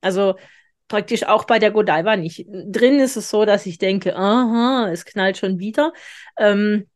Also 0.02 0.36
praktisch 0.88 1.24
auch 1.24 1.46
bei 1.46 1.60
der 1.60 1.72
Godiva 1.72 2.16
nicht. 2.16 2.46
Drin 2.48 3.00
ist 3.00 3.18
es 3.18 3.30
so, 3.30 3.46
dass 3.46 3.66
ich 3.66 3.78
denke, 3.78 4.16
aha, 4.16 4.90
es 4.92 5.06
knallt 5.06 5.38
schon 5.38 5.60
wieder. 5.60 5.94
Ähm, 6.38 6.88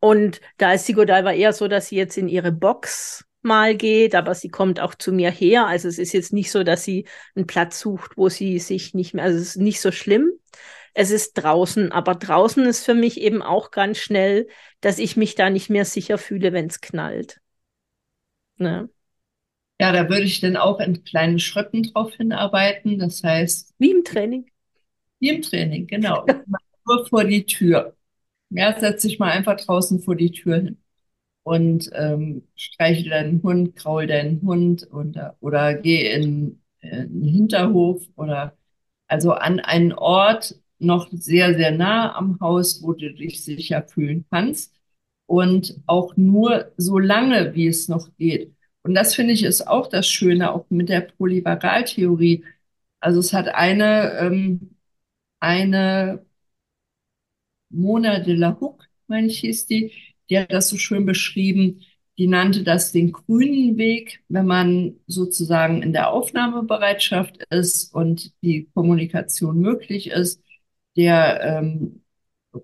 und 0.00 0.40
da 0.58 0.72
ist 0.72 0.86
die 0.88 0.92
Godiva 0.94 1.32
eher 1.32 1.52
so, 1.52 1.68
dass 1.68 1.88
sie 1.88 1.96
jetzt 1.96 2.16
in 2.16 2.28
ihre 2.28 2.52
Box 2.52 3.24
mal 3.42 3.76
geht, 3.76 4.14
aber 4.14 4.34
sie 4.34 4.48
kommt 4.48 4.80
auch 4.80 4.94
zu 4.94 5.12
mir 5.12 5.30
her. 5.30 5.66
Also 5.66 5.88
es 5.88 5.98
ist 5.98 6.12
jetzt 6.12 6.32
nicht 6.32 6.50
so, 6.50 6.62
dass 6.64 6.84
sie 6.84 7.06
einen 7.34 7.46
Platz 7.46 7.80
sucht, 7.80 8.16
wo 8.16 8.28
sie 8.28 8.58
sich 8.58 8.94
nicht 8.94 9.14
mehr, 9.14 9.24
also 9.24 9.38
es 9.38 9.50
ist 9.50 9.56
nicht 9.56 9.80
so 9.80 9.92
schlimm. 9.92 10.30
Es 10.94 11.10
ist 11.10 11.34
draußen, 11.34 11.92
aber 11.92 12.14
draußen 12.14 12.64
ist 12.66 12.84
für 12.84 12.94
mich 12.94 13.20
eben 13.20 13.42
auch 13.42 13.70
ganz 13.70 13.98
schnell, 13.98 14.48
dass 14.80 14.98
ich 14.98 15.16
mich 15.16 15.34
da 15.34 15.50
nicht 15.50 15.70
mehr 15.70 15.84
sicher 15.84 16.18
fühle, 16.18 16.52
wenn 16.52 16.66
es 16.66 16.80
knallt. 16.80 17.40
Ne? 18.56 18.88
Ja, 19.80 19.92
da 19.92 20.08
würde 20.08 20.22
ich 20.24 20.40
dann 20.40 20.56
auch 20.56 20.80
in 20.80 21.04
kleinen 21.04 21.38
Schritten 21.38 21.82
drauf 21.84 22.14
hinarbeiten. 22.14 22.98
Das 22.98 23.22
heißt, 23.22 23.74
Wie 23.78 23.90
im 23.90 24.04
Training. 24.04 24.50
wie 25.20 25.30
im 25.30 25.42
Training, 25.42 25.86
genau. 25.86 26.26
Nur 26.86 27.06
vor 27.06 27.24
die 27.24 27.44
Tür. 27.44 27.96
Ja, 28.50 28.78
setz 28.78 29.02
dich 29.02 29.18
mal 29.18 29.30
einfach 29.32 29.56
draußen 29.60 30.00
vor 30.00 30.16
die 30.16 30.30
Tür 30.32 30.56
hin 30.56 30.78
und 31.44 31.90
ähm, 31.94 32.48
streichel 32.56 33.10
deinen 33.10 33.42
Hund, 33.42 33.76
kraul 33.76 34.06
deinen 34.06 34.42
Hund 34.42 34.88
oder, 34.92 35.36
oder 35.40 35.74
geh 35.74 36.12
in, 36.12 36.62
in 36.80 37.20
den 37.22 37.24
Hinterhof 37.24 38.02
oder 38.16 38.56
also 39.08 39.32
an 39.32 39.60
einen 39.60 39.92
Ort 39.94 40.56
noch 40.78 41.08
sehr, 41.12 41.54
sehr 41.56 41.72
nah 41.72 42.14
am 42.16 42.40
Haus, 42.40 42.82
wo 42.82 42.92
du 42.94 43.12
dich 43.14 43.44
sicher 43.44 43.82
fühlen 43.84 44.26
kannst 44.30 44.74
und 45.26 45.80
auch 45.86 46.16
nur 46.16 46.72
so 46.78 46.98
lange, 46.98 47.54
wie 47.54 47.68
es 47.68 47.88
noch 47.88 48.08
geht. 48.18 48.54
Und 48.82 48.94
das 48.94 49.14
finde 49.14 49.34
ich 49.34 49.44
ist 49.44 49.66
auch 49.66 49.88
das 49.88 50.08
Schöne, 50.08 50.52
auch 50.52 50.66
mit 50.70 50.88
der 50.88 51.02
Polyvagaltheorie. 51.02 52.44
Also 53.00 53.20
es 53.20 53.32
hat 53.32 53.48
eine, 53.48 54.12
ähm, 54.20 54.76
eine 55.40 56.26
Mona 57.70 58.20
de 58.20 58.34
la 58.34 58.58
Hougue, 58.60 58.86
meine 59.06 59.26
ich, 59.28 59.40
hieß 59.40 59.66
die, 59.66 59.92
die 60.30 60.38
hat 60.38 60.52
das 60.52 60.68
so 60.68 60.76
schön 60.76 61.06
beschrieben. 61.06 61.82
Die 62.18 62.26
nannte 62.26 62.64
das 62.64 62.90
den 62.92 63.12
grünen 63.12 63.76
Weg, 63.78 64.24
wenn 64.28 64.46
man 64.46 64.96
sozusagen 65.06 65.82
in 65.82 65.92
der 65.92 66.10
Aufnahmebereitschaft 66.10 67.44
ist 67.50 67.94
und 67.94 68.32
die 68.42 68.68
Kommunikation 68.74 69.60
möglich 69.60 70.10
ist. 70.10 70.42
Der 70.96 71.40
ähm, 71.42 72.02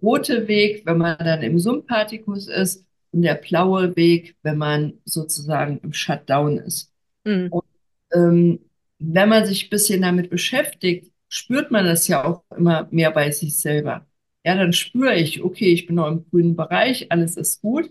rote 0.03 0.49
Weg, 0.49 0.85
wenn 0.87 0.99
man 0.99 1.19
dann 1.19 1.43
im 1.43 1.59
Sympathikus 1.59 2.49
ist 2.49 2.85
und 3.15 3.23
der 3.23 3.35
blaue 3.37 3.95
Weg, 3.97 4.37
wenn 4.43 4.59
man 4.59 4.95
sozusagen 5.05 5.79
im 5.83 5.93
Shutdown 5.93 6.59
ist. 6.59 6.93
Mhm. 7.25 7.49
Und 7.51 7.65
ähm, 8.13 8.59
wenn 8.99 9.29
man 9.29 9.47
sich 9.47 9.67
ein 9.67 9.71
bisschen 9.71 10.03
damit 10.03 10.31
beschäftigt, 10.31 11.13
spürt 11.29 11.71
man 11.71 11.85
das 11.85 12.09
ja 12.09 12.25
auch 12.25 12.45
immer 12.57 12.89
mehr 12.91 13.11
bei 13.11 13.31
sich 13.31 13.59
selber. 13.59 14.07
Ja, 14.45 14.57
dann 14.57 14.73
spüre 14.73 15.15
ich, 15.15 15.43
okay, 15.43 15.73
ich 15.73 15.87
bin 15.87 15.97
noch 15.97 16.09
im 16.09 16.27
grünen 16.29 16.57
Bereich, 16.57 17.11
alles 17.11 17.37
ist 17.37 17.63
gut. 17.63 17.91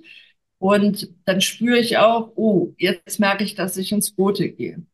Und 0.60 1.10
dann 1.26 1.42
spüre 1.42 1.80
ich 1.80 1.98
auch, 1.98 2.32
oh, 2.36 2.74
jetzt 2.78 3.20
merke 3.20 3.44
ich, 3.44 3.56
dass 3.56 3.78
ich 3.78 3.92
ins 3.92 4.18
Rote 4.18 4.50
gehe. 4.50 4.86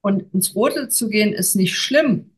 Und 0.00 0.32
ins 0.32 0.54
Rote 0.54 0.88
zu 0.88 1.08
gehen 1.08 1.32
ist 1.32 1.54
nicht 1.54 1.76
schlimm, 1.76 2.32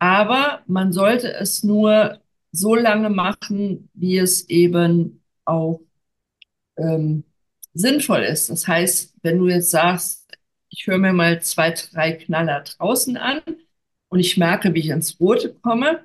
aber 0.00 0.62
man 0.66 0.92
sollte 0.92 1.32
es 1.34 1.62
nur 1.62 2.20
so 2.52 2.74
lange 2.74 3.10
machen, 3.10 3.90
wie 3.94 4.18
es 4.18 4.48
eben 4.48 5.22
auch 5.44 5.82
ähm, 6.80 7.24
sinnvoll 7.74 8.20
ist. 8.22 8.50
Das 8.50 8.68
heißt, 8.68 9.16
wenn 9.22 9.38
du 9.38 9.48
jetzt 9.48 9.70
sagst, 9.72 10.28
ich 10.70 10.86
höre 10.88 10.98
mir 10.98 11.14
mal 11.14 11.42
zwei, 11.42 11.72
drei 11.72 12.14
Knaller 12.14 12.62
draußen 12.62 13.18
an 13.18 13.42
und 14.10 14.20
ich 14.20 14.36
merke, 14.38 14.74
wie 14.74 14.80
ich 14.80 14.88
ins 14.90 15.20
Rote 15.20 15.54
komme, 15.54 16.04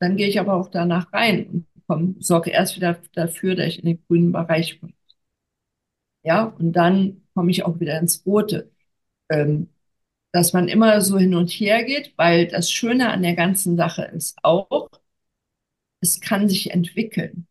dann 0.00 0.16
gehe 0.16 0.28
ich 0.28 0.40
aber 0.40 0.54
auch 0.54 0.70
danach 0.70 1.12
rein 1.14 1.46
und 1.48 1.66
komm, 1.88 2.16
sorge 2.20 2.50
erst 2.50 2.76
wieder 2.76 3.00
dafür, 3.14 3.56
dass 3.56 3.68
ich 3.68 3.80
in 3.80 3.86
den 3.86 4.04
grünen 4.08 4.32
Bereich 4.32 4.80
komme. 4.80 4.92
Ja, 6.22 6.44
und 6.44 6.72
dann 6.72 7.22
komme 7.34 7.50
ich 7.50 7.64
auch 7.64 7.78
wieder 7.80 7.98
ins 7.98 8.24
Rote. 8.26 8.70
Ähm, 9.30 9.70
dass 10.32 10.52
man 10.52 10.68
immer 10.68 11.00
so 11.02 11.18
hin 11.18 11.34
und 11.34 11.50
her 11.50 11.84
geht, 11.84 12.14
weil 12.18 12.48
das 12.48 12.70
Schöne 12.70 13.10
an 13.12 13.22
der 13.22 13.34
ganzen 13.36 13.76
Sache 13.76 14.04
ist 14.04 14.38
auch, 14.44 14.90
es 16.00 16.20
kann 16.20 16.48
sich 16.48 16.70
entwickeln. 16.70 17.46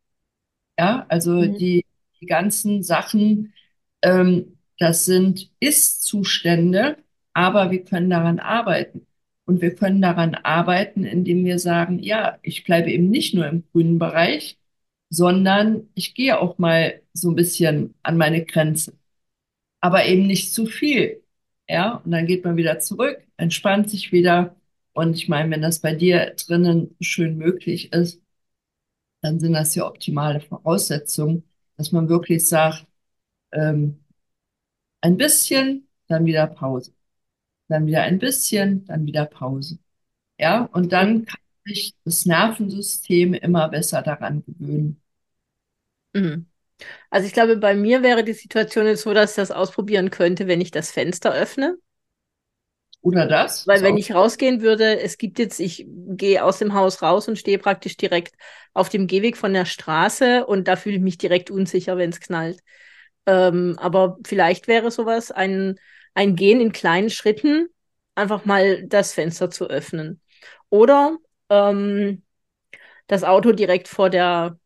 Ja, 0.80 1.06
also 1.10 1.46
Mhm. 1.46 1.56
die, 1.58 1.86
die 2.26 2.28
ganzen 2.28 2.84
Sachen, 2.84 3.54
ähm, 4.02 4.58
das 4.80 5.06
sind 5.06 5.52
Ist-Zustände, 5.60 6.98
aber 7.34 7.72
wir 7.72 7.84
können 7.86 8.10
daran 8.10 8.40
arbeiten. 8.40 9.08
Und 9.46 9.62
wir 9.62 9.76
können 9.76 10.02
daran 10.02 10.36
arbeiten, 10.36 11.06
indem 11.06 11.46
wir 11.46 11.60
sagen, 11.60 12.00
ja, 12.00 12.40
ich 12.42 12.64
bleibe 12.64 12.92
eben 12.92 13.10
nicht 13.10 13.36
nur 13.36 13.48
im 13.48 13.64
grünen 13.72 14.00
Bereich, 14.00 14.58
sondern 15.10 15.88
ich 15.96 16.16
gehe 16.16 16.40
auch 16.40 16.58
mal 16.58 17.02
so 17.14 17.30
ein 17.30 17.36
bisschen 17.36 17.94
an 18.04 18.18
meine 18.18 18.44
Grenze. 18.46 18.98
Aber 19.82 20.06
eben 20.06 20.28
nicht 20.28 20.54
zu 20.54 20.66
viel. 20.66 21.24
Ja, 21.70 21.96
und 22.06 22.12
dann 22.12 22.28
geht 22.28 22.44
man 22.46 22.58
wieder 22.58 22.80
zurück, 22.80 23.20
entspannt 23.38 23.90
sich 23.90 24.12
wieder. 24.12 24.56
Und 24.94 25.16
ich 25.16 25.30
meine, 25.30 25.52
wenn 25.52 25.62
das 25.62 25.80
bei 25.82 25.94
dir 25.96 26.36
drinnen 26.38 26.96
schön 27.02 27.38
möglich 27.38 27.94
ist, 27.94 28.22
dann 29.22 29.40
sind 29.40 29.54
das 29.54 29.76
ja 29.76 29.88
optimale 29.88 30.40
Voraussetzungen, 30.40 31.44
dass 31.78 31.92
man 31.92 32.10
wirklich 32.10 32.48
sagt, 32.48 32.86
ähm, 33.54 34.00
ein 35.02 35.18
bisschen, 35.18 35.88
dann 36.08 36.26
wieder 36.26 36.48
Pause. 36.48 36.94
Dann 37.70 37.88
wieder 37.88 38.04
ein 38.04 38.20
bisschen, 38.20 38.86
dann 38.88 39.06
wieder 39.08 39.26
Pause. 39.28 39.80
Ja, 40.40 40.64
und 40.74 40.92
dann 40.94 41.26
kann 41.26 41.40
sich 41.66 41.96
das 42.06 42.26
Nervensystem 42.28 43.34
immer 43.36 43.70
besser 43.70 44.02
daran 44.04 44.44
gewöhnen. 44.46 45.02
Mhm. 46.14 46.48
Also 47.12 47.28
ich 47.28 47.34
glaube, 47.34 47.58
bei 47.58 47.76
mir 47.76 48.04
wäre 48.04 48.24
die 48.24 48.34
Situation 48.34 48.88
jetzt 48.88 49.04
so, 49.04 49.14
dass 49.14 49.32
ich 49.32 49.36
das 49.38 49.52
ausprobieren 49.52 50.12
könnte, 50.12 50.48
wenn 50.48 50.62
ich 50.62 50.72
das 50.72 50.92
Fenster 50.92 51.34
öffne. 51.34 51.78
Oder 53.06 53.28
das? 53.28 53.68
Weil 53.68 53.84
wenn 53.84 53.98
ich 53.98 54.16
rausgehen 54.16 54.62
würde, 54.62 55.00
es 55.00 55.20
gibt 55.20 55.38
jetzt, 55.38 55.60
ich 55.60 55.86
gehe 55.88 56.44
aus 56.44 56.58
dem 56.58 56.74
Haus 56.74 57.04
raus 57.04 57.28
und 57.28 57.38
stehe 57.38 57.60
praktisch 57.60 57.98
direkt 57.98 58.34
auf 58.74 58.90
dem 58.90 59.06
Gehweg 59.06 59.38
von 59.38 59.54
der 59.54 59.66
Straße 59.66 60.44
und 60.48 60.68
da 60.68 60.76
fühle 60.76 60.96
ich 60.96 61.02
mich 61.04 61.20
direkt 61.20 61.52
unsicher, 61.52 61.98
wenn 61.98 62.10
es 62.10 62.20
knallt. 62.20 62.62
Ähm, 63.28 63.78
aber 63.80 64.18
vielleicht 64.26 64.68
wäre 64.68 64.90
sowas 64.90 65.30
ein, 65.30 65.76
ein 66.16 66.36
Gehen 66.36 66.60
in 66.60 66.72
kleinen 66.72 67.12
Schritten, 67.12 67.68
einfach 68.16 68.44
mal 68.46 68.88
das 68.88 69.14
Fenster 69.14 69.52
zu 69.52 69.70
öffnen. 69.70 70.20
Oder 70.72 71.18
ähm, 71.50 72.24
das 73.06 73.24
Auto 73.24 73.52
direkt 73.52 73.88
vor 73.88 74.10
der 74.10 74.58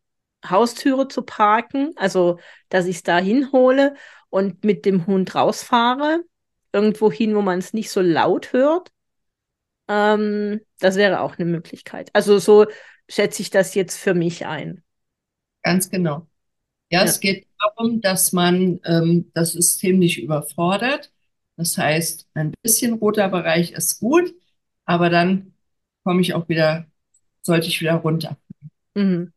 Haustüre 0.47 1.09
zu 1.09 1.23
parken, 1.23 1.91
also 1.97 2.39
dass 2.69 2.85
ich 2.85 2.97
es 2.97 3.03
da 3.03 3.17
hinhole 3.17 3.95
und 4.29 4.63
mit 4.63 4.85
dem 4.85 5.07
Hund 5.07 5.35
rausfahre, 5.35 6.23
irgendwo 6.73 7.11
hin, 7.11 7.35
wo 7.35 7.41
man 7.41 7.59
es 7.59 7.73
nicht 7.73 7.91
so 7.91 8.01
laut 8.01 8.53
hört. 8.53 8.91
Ähm, 9.87 10.61
das 10.79 10.95
wäre 10.95 11.21
auch 11.21 11.37
eine 11.37 11.45
Möglichkeit. 11.49 12.09
Also 12.13 12.39
so 12.39 12.67
schätze 13.09 13.41
ich 13.41 13.49
das 13.49 13.75
jetzt 13.75 13.97
für 13.99 14.13
mich 14.13 14.45
ein. 14.45 14.83
Ganz 15.63 15.89
genau. 15.89 16.27
Ja, 16.91 17.03
Ja. 17.03 17.05
es 17.05 17.19
geht 17.21 17.47
darum, 17.59 18.01
dass 18.01 18.33
man 18.33 18.79
ähm, 18.85 19.31
das 19.33 19.53
System 19.53 19.99
nicht 19.99 20.19
überfordert. 20.21 21.11
Das 21.57 21.77
heißt, 21.77 22.29
ein 22.35 22.53
bisschen 22.63 22.95
roter 22.95 23.29
Bereich 23.29 23.71
ist 23.73 23.99
gut, 23.99 24.33
aber 24.85 25.09
dann 25.11 25.55
komme 26.03 26.21
ich 26.21 26.33
auch 26.35 26.49
wieder, 26.49 26.87
sollte 27.43 27.67
ich 27.67 27.81
wieder 27.81 27.95
runter. 27.95 28.37
Mhm. 28.95 29.31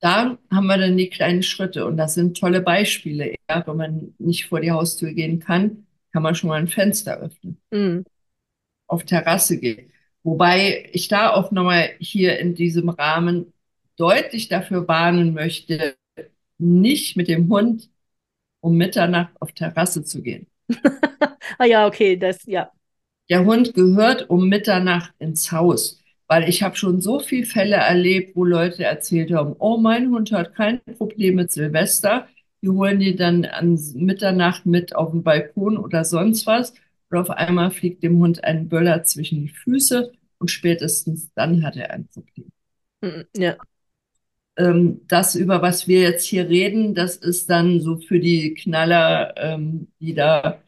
Da 0.00 0.36
haben 0.50 0.66
wir 0.66 0.78
dann 0.78 0.96
die 0.96 1.08
kleinen 1.10 1.42
Schritte 1.42 1.86
und 1.86 1.96
das 1.96 2.14
sind 2.14 2.36
tolle 2.38 2.60
Beispiele. 2.60 3.34
Ja, 3.48 3.64
wenn 3.66 3.76
man 3.76 4.14
nicht 4.18 4.46
vor 4.48 4.60
die 4.60 4.72
Haustür 4.72 5.12
gehen 5.12 5.38
kann, 5.38 5.86
kann 6.12 6.22
man 6.22 6.34
schon 6.34 6.48
mal 6.48 6.58
ein 6.60 6.68
Fenster 6.68 7.18
öffnen, 7.18 7.60
Mhm. 7.72 8.04
auf 8.86 9.04
Terrasse 9.04 9.58
gehen. 9.58 9.92
Wobei 10.22 10.88
ich 10.92 11.08
da 11.08 11.32
auch 11.32 11.50
nochmal 11.50 11.90
hier 11.98 12.38
in 12.38 12.54
diesem 12.54 12.88
Rahmen 12.88 13.52
deutlich 13.96 14.48
dafür 14.48 14.86
warnen 14.88 15.34
möchte, 15.34 15.96
nicht 16.58 17.16
mit 17.16 17.28
dem 17.28 17.48
Hund 17.50 17.90
um 18.60 18.76
Mitternacht 18.76 19.34
auf 19.40 19.52
Terrasse 19.52 20.04
zu 20.04 20.22
gehen. 20.22 20.48
Ah 21.58 21.64
ja, 21.66 21.86
okay, 21.86 22.16
das, 22.16 22.44
ja. 22.46 22.72
Der 23.30 23.44
Hund 23.44 23.74
gehört 23.74 24.30
um 24.30 24.48
Mitternacht 24.48 25.12
ins 25.18 25.50
Haus, 25.52 25.98
weil 26.28 26.48
ich 26.48 26.62
habe 26.62 26.76
schon 26.76 27.00
so 27.00 27.18
viele 27.20 27.46
Fälle 27.46 27.76
erlebt, 27.76 28.36
wo 28.36 28.44
Leute 28.44 28.84
erzählt 28.84 29.32
haben, 29.32 29.54
oh, 29.58 29.76
mein 29.78 30.10
Hund 30.10 30.32
hat 30.32 30.54
kein 30.54 30.80
Problem 30.98 31.36
mit 31.36 31.50
Silvester. 31.52 32.28
Die 32.62 32.68
holen 32.68 33.00
die 33.00 33.16
dann 33.16 33.44
an 33.44 33.78
Mitternacht 33.94 34.66
mit 34.66 34.94
auf 34.94 35.10
den 35.10 35.22
Balkon 35.22 35.76
oder 35.76 36.04
sonst 36.04 36.46
was. 36.46 36.74
Und 37.10 37.18
auf 37.18 37.30
einmal 37.30 37.70
fliegt 37.70 38.02
dem 38.02 38.18
Hund 38.18 38.42
ein 38.44 38.68
Böller 38.68 39.04
zwischen 39.04 39.42
die 39.42 39.48
Füße 39.48 40.12
und 40.38 40.50
spätestens 40.50 41.30
dann 41.34 41.64
hat 41.64 41.76
er 41.76 41.90
ein 41.90 42.08
Problem. 42.08 42.50
Mhm. 43.02 43.24
Ja. 43.36 43.56
Ähm, 44.56 45.00
das, 45.08 45.34
über 45.34 45.62
was 45.62 45.88
wir 45.88 46.00
jetzt 46.00 46.26
hier 46.26 46.48
reden, 46.48 46.94
das 46.94 47.16
ist 47.16 47.48
dann 47.50 47.80
so 47.80 47.98
für 47.98 48.20
die 48.20 48.54
Knaller, 48.54 49.34
ähm, 49.36 49.88
die 50.00 50.14
da 50.14 50.62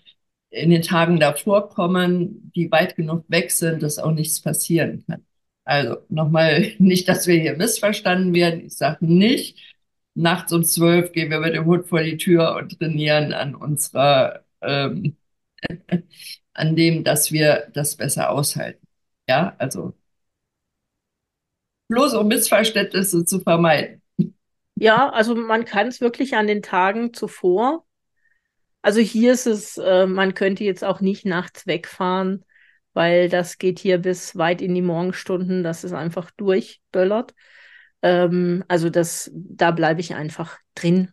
in 0.51 0.71
den 0.71 0.83
Tagen 0.83 1.21
davor 1.21 1.69
kommen, 1.69 2.51
die 2.55 2.71
weit 2.71 2.97
genug 2.97 3.25
weg 3.29 3.51
sind, 3.51 3.83
dass 3.83 3.99
auch 3.99 4.13
nichts 4.13 4.41
passieren 4.41 5.05
kann. 5.07 5.25
Also 5.65 5.97
nochmal, 6.09 6.73
nicht, 6.79 7.09
dass 7.09 7.27
wir 7.27 7.37
hier 7.41 7.57
missverstanden 7.57 8.35
werden. 8.35 8.67
Ich 8.67 8.77
sage 8.77 9.05
nicht, 9.07 9.59
nachts 10.15 10.53
um 10.53 10.65
zwölf 10.65 11.13
gehen 11.13 11.31
wir 11.31 11.41
mit 11.41 11.55
dem 11.55 11.65
Hund 11.67 11.87
vor 11.89 12.03
die 12.03 12.17
Tür 12.17 12.57
und 12.57 12.79
trainieren 12.79 13.33
an 13.33 13.55
unserer, 13.55 14.45
ähm, 14.63 15.17
an 16.55 16.77
dem, 16.77 17.05
dass 17.05 17.33
wir 17.33 17.69
das 17.75 17.97
besser 17.97 18.31
aushalten. 18.31 18.87
Ja, 19.29 19.55
also 19.59 19.95
bloß 21.89 22.15
um 22.15 22.29
Missverständnisse 22.29 23.25
zu 23.25 23.41
vermeiden. 23.41 24.03
Ja, 24.77 25.11
also 25.11 25.35
man 25.35 25.65
kann 25.65 25.87
es 25.89 26.01
wirklich 26.01 26.37
an 26.37 26.47
den 26.47 26.63
Tagen 26.63 27.15
zuvor. 27.15 27.87
Also 28.83 29.01
hier 29.01 29.33
ist 29.33 29.47
es, 29.47 29.79
äh, 29.79 30.07
man 30.07 30.35
könnte 30.35 30.65
jetzt 30.65 30.85
auch 30.85 31.01
nicht 31.01 31.25
nachts 31.25 31.67
wegfahren, 31.67 32.45
weil 32.93 33.29
das 33.29 33.59
geht 33.59 33.79
hier 33.79 33.99
bis 33.99 34.37
weit 34.37 34.61
in 34.61 34.75
die 34.75 34.83
Morgenstunden, 34.83 35.63
dass 35.63 35.85
es 35.85 35.93
einfach 35.93 36.31
durchböllert. 36.33 37.35
Ähm, 38.05 38.63
also 38.69 38.91
das, 38.91 39.31
da 39.35 39.71
bleibe 39.71 40.01
ich 40.03 40.15
einfach 40.15 40.59
drin. 40.75 41.11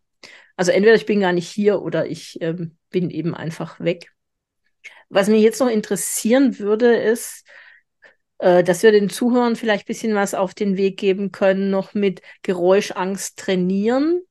Also 0.57 0.71
entweder 0.71 0.95
ich 0.95 1.05
bin 1.05 1.21
gar 1.21 1.31
nicht 1.31 1.47
hier 1.47 1.81
oder 1.81 2.05
ich 2.05 2.39
ähm, 2.41 2.77
bin 2.89 3.09
eben 3.09 3.33
einfach 3.33 3.79
weg. 3.79 4.11
Was 5.09 5.29
mich 5.29 5.41
jetzt 5.41 5.61
noch 5.61 5.69
interessieren 5.69 6.59
würde, 6.59 6.93
ist, 6.95 7.47
äh, 8.39 8.61
dass 8.63 8.83
wir 8.83 8.91
den 8.91 9.09
Zuhörern 9.09 9.55
vielleicht 9.55 9.85
ein 9.85 9.87
bisschen 9.87 10.15
was 10.15 10.33
auf 10.33 10.53
den 10.53 10.75
Weg 10.75 10.97
geben 10.97 11.31
können, 11.31 11.69
noch 11.69 11.93
mit 11.93 12.21
Geräuschangst 12.43 13.39
trainieren. 13.39 14.21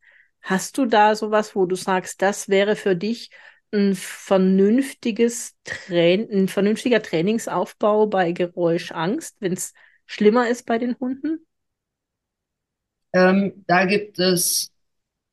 Hast 0.43 0.77
du 0.77 0.85
da 0.85 1.15
sowas, 1.15 1.57
wo 1.57 1.65
du 1.65 1.77
sagst, 1.77 2.21
das 2.21 2.49
wäre 2.51 2.77
für 2.77 2.95
dich 2.95 3.31
ein 3.73 3.95
vernünftiges 3.95 5.55
Train 5.65 6.29
ein 6.31 6.49
vernünftiger 6.49 7.01
Trainingsaufbau 7.01 8.07
bei 8.07 8.33
Geräuschangst, 8.33 9.37
wenn 9.41 9.55
es 9.55 9.73
schlimmer 10.07 10.49
ist 10.49 10.67
bei 10.67 10.77
den 10.77 10.99
Hunden? 10.99 11.47
Ähm, 13.13 13.65
da 13.67 13.85
gibt 13.87 14.19
es, 14.19 14.71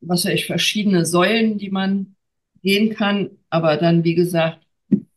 was 0.01 0.25
weiß 0.25 0.33
ich, 0.33 0.45
verschiedene 0.47 1.05
Säulen, 1.05 1.57
die 1.57 1.69
man 1.71 2.15
gehen 2.63 2.95
kann. 2.95 3.31
Aber 3.49 3.77
dann, 3.77 4.03
wie 4.03 4.15
gesagt, 4.15 4.59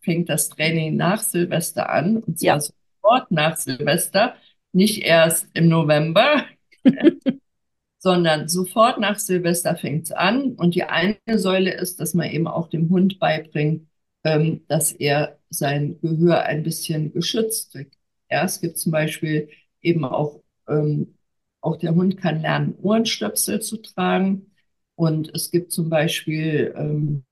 fängt 0.02 0.28
das 0.28 0.48
Training 0.50 0.96
nach 0.96 1.22
Silvester 1.22 1.90
an. 1.90 2.18
Und 2.18 2.38
zwar 2.40 2.56
Ja. 2.56 2.60
sofort 2.60 3.30
nach 3.30 3.56
Silvester. 3.56 4.36
Nicht 4.72 5.02
erst 5.02 5.48
im 5.54 5.68
November, 5.68 6.46
sondern 7.98 8.48
sofort 8.48 8.98
nach 8.98 9.18
Silvester 9.18 9.76
fängt 9.76 10.04
es 10.04 10.12
an. 10.12 10.52
Und 10.54 10.74
die 10.74 10.84
eine 10.84 11.16
Säule 11.34 11.72
ist, 11.74 12.00
dass 12.00 12.14
man 12.14 12.30
eben 12.30 12.46
auch 12.46 12.68
dem 12.68 12.88
Hund 12.90 13.18
beibringt, 13.18 13.88
ähm, 14.24 14.64
dass 14.68 14.92
er 14.92 15.38
sein 15.50 15.98
Gehör 16.00 16.42
ein 16.44 16.62
bisschen 16.62 17.12
geschützt 17.12 17.72
kriegt. 17.72 17.96
Ja, 18.30 18.44
es 18.44 18.60
gibt 18.60 18.78
zum 18.78 18.92
Beispiel 18.92 19.48
eben 19.82 20.04
auch, 20.04 20.42
ähm, 20.68 21.14
auch 21.60 21.76
der 21.76 21.94
Hund 21.94 22.16
kann 22.16 22.40
lernen, 22.42 22.74
Ohrenstöpsel 22.82 23.60
zu 23.60 23.78
tragen. 23.78 24.50
Und 24.94 25.34
es 25.34 25.50
gibt 25.50 25.72
zum 25.72 25.88
Beispiel 25.90 26.74
ähm, 26.76 27.24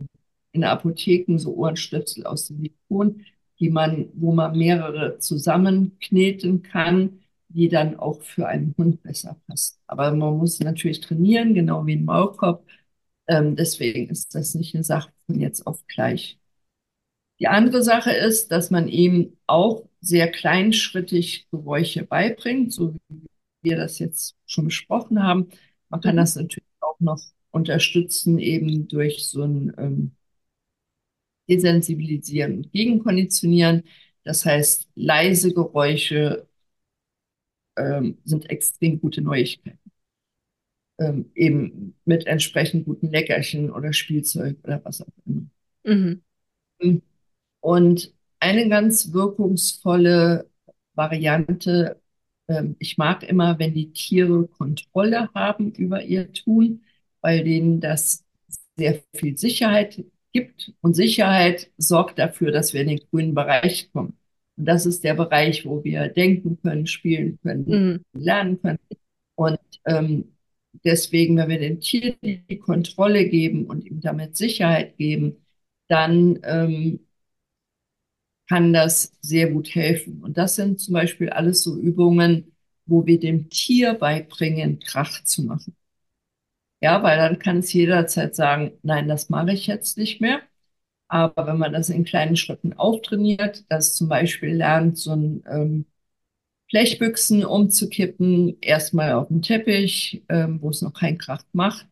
in 0.52 0.64
Apotheken 0.64 1.38
so 1.38 1.54
Ohrenstöpsel 1.54 2.26
aus 2.26 2.46
Silikon, 2.46 3.24
die 3.60 3.70
man, 3.70 4.08
wo 4.14 4.32
man 4.32 4.56
mehrere 4.56 5.18
zusammenkneten 5.18 6.62
kann, 6.62 7.20
die 7.48 7.68
dann 7.68 7.98
auch 7.98 8.22
für 8.22 8.46
einen 8.46 8.74
Hund 8.76 9.02
besser 9.02 9.40
passt. 9.46 9.80
Aber 9.86 10.12
man 10.14 10.36
muss 10.38 10.60
natürlich 10.60 11.00
trainieren, 11.00 11.54
genau 11.54 11.86
wie 11.86 11.96
ein 11.96 12.04
Maulkorb. 12.04 12.64
Ähm, 13.26 13.56
deswegen 13.56 14.10
ist 14.10 14.34
das 14.34 14.54
nicht 14.54 14.74
eine 14.74 14.84
Sache 14.84 15.10
von 15.26 15.40
jetzt 15.40 15.66
auf 15.66 15.86
gleich. 15.86 16.38
Die 17.40 17.48
andere 17.48 17.82
Sache 17.82 18.12
ist, 18.12 18.50
dass 18.50 18.70
man 18.70 18.88
ihm 18.88 19.36
auch 19.46 19.84
sehr 20.00 20.30
kleinschrittig 20.30 21.48
Geräusche 21.50 22.04
beibringt, 22.04 22.72
so 22.72 22.94
wie 22.94 23.27
wir 23.62 23.76
das 23.76 23.98
jetzt 23.98 24.36
schon 24.46 24.66
besprochen 24.66 25.22
haben. 25.22 25.48
Man 25.88 26.00
kann 26.00 26.16
das 26.16 26.36
natürlich 26.36 26.68
auch 26.80 26.98
noch 27.00 27.20
unterstützen, 27.50 28.38
eben 28.38 28.88
durch 28.88 29.26
so 29.26 29.42
ein 29.42 29.72
ähm, 29.78 30.12
Desensibilisieren 31.48 32.58
und 32.58 32.72
Gegenkonditionieren. 32.72 33.84
Das 34.24 34.44
heißt, 34.44 34.88
leise 34.94 35.54
Geräusche 35.54 36.46
ähm, 37.76 38.18
sind 38.24 38.50
extrem 38.50 39.00
gute 39.00 39.22
Neuigkeiten. 39.22 39.78
Ähm, 40.98 41.30
eben 41.34 41.94
mit 42.04 42.26
entsprechend 42.26 42.84
guten 42.84 43.10
Leckerchen 43.10 43.70
oder 43.70 43.92
Spielzeug 43.92 44.58
oder 44.64 44.84
was 44.84 45.00
auch 45.00 45.06
immer. 45.24 45.46
Mhm. 45.84 46.22
Und 47.60 48.12
eine 48.40 48.68
ganz 48.68 49.12
wirkungsvolle 49.12 50.48
Variante, 50.94 52.00
ähm, 52.48 52.76
ich 52.78 52.98
mag 52.98 53.22
immer, 53.22 53.58
wenn 53.58 53.74
die 53.74 53.92
Tiere 53.92 54.46
Kontrolle 54.48 55.30
haben 55.34 55.72
über 55.72 56.02
ihr 56.04 56.32
Tun, 56.32 56.82
weil 57.20 57.44
denen 57.44 57.80
das 57.80 58.24
sehr 58.76 59.02
viel 59.14 59.36
Sicherheit 59.38 60.04
gibt. 60.32 60.72
Und 60.80 60.94
Sicherheit 60.94 61.70
sorgt 61.78 62.18
dafür, 62.18 62.52
dass 62.52 62.72
wir 62.74 62.82
in 62.82 62.88
den 62.88 63.00
grünen 63.10 63.34
Bereich 63.34 63.90
kommen. 63.92 64.16
Und 64.56 64.64
das 64.66 64.86
ist 64.86 65.04
der 65.04 65.14
Bereich, 65.14 65.66
wo 65.66 65.84
wir 65.84 66.08
denken 66.08 66.58
können, 66.62 66.86
spielen 66.86 67.38
können, 67.42 67.64
Mhm. 67.66 68.04
lernen 68.12 68.60
können. 68.60 68.78
Und 69.34 69.58
ähm, 69.84 70.36
deswegen, 70.84 71.36
wenn 71.36 71.48
wir 71.48 71.58
dem 71.58 71.80
Tier 71.80 72.16
die 72.22 72.58
Kontrolle 72.58 73.28
geben 73.28 73.66
und 73.66 73.84
ihm 73.86 74.00
damit 74.00 74.36
Sicherheit 74.36 74.96
geben, 74.96 75.44
dann 75.88 76.38
ähm, 76.44 77.00
kann 78.48 78.72
das 78.72 79.12
sehr 79.20 79.50
gut 79.50 79.74
helfen. 79.74 80.22
Und 80.22 80.38
das 80.38 80.56
sind 80.56 80.80
zum 80.80 80.94
Beispiel 80.94 81.30
alles 81.30 81.62
so 81.62 81.78
Übungen, 81.78 82.52
wo 82.86 83.06
wir 83.06 83.20
dem 83.20 83.50
Tier 83.50 83.94
beibringen, 83.94 84.80
Krach 84.80 85.22
zu 85.24 85.42
machen. 85.44 85.76
Ja, 86.80 87.02
weil 87.02 87.16
dann 87.18 87.38
kann 87.40 87.58
es 87.58 87.72
jederzeit 87.72 88.36
sagen, 88.36 88.72
nein, 88.82 89.08
das 89.08 89.30
mache 89.30 89.52
ich 89.52 89.66
jetzt 89.66 89.98
nicht 89.98 90.20
mehr. 90.20 90.40
Aber 91.08 91.46
wenn 91.46 91.58
man 91.58 91.72
das 91.72 91.90
in 91.90 92.04
kleinen 92.04 92.36
Schritten 92.36 92.74
auftrainiert, 92.74 93.64
dass 93.70 93.94
zum 93.96 94.08
Beispiel 94.08 94.54
lernt, 94.56 94.98
so 94.98 95.12
ein 95.12 95.44
ähm, 95.50 95.86
Blechbüchsen 96.70 97.44
umzukippen, 97.44 98.58
erstmal 98.62 99.12
auf 99.14 99.28
dem 99.28 99.42
Teppich, 99.42 100.24
ähm, 100.30 100.60
wo 100.62 100.70
es 100.70 100.82
noch 100.82 100.94
keinen 100.94 101.18
Krach 101.18 101.44
macht, 101.52 101.88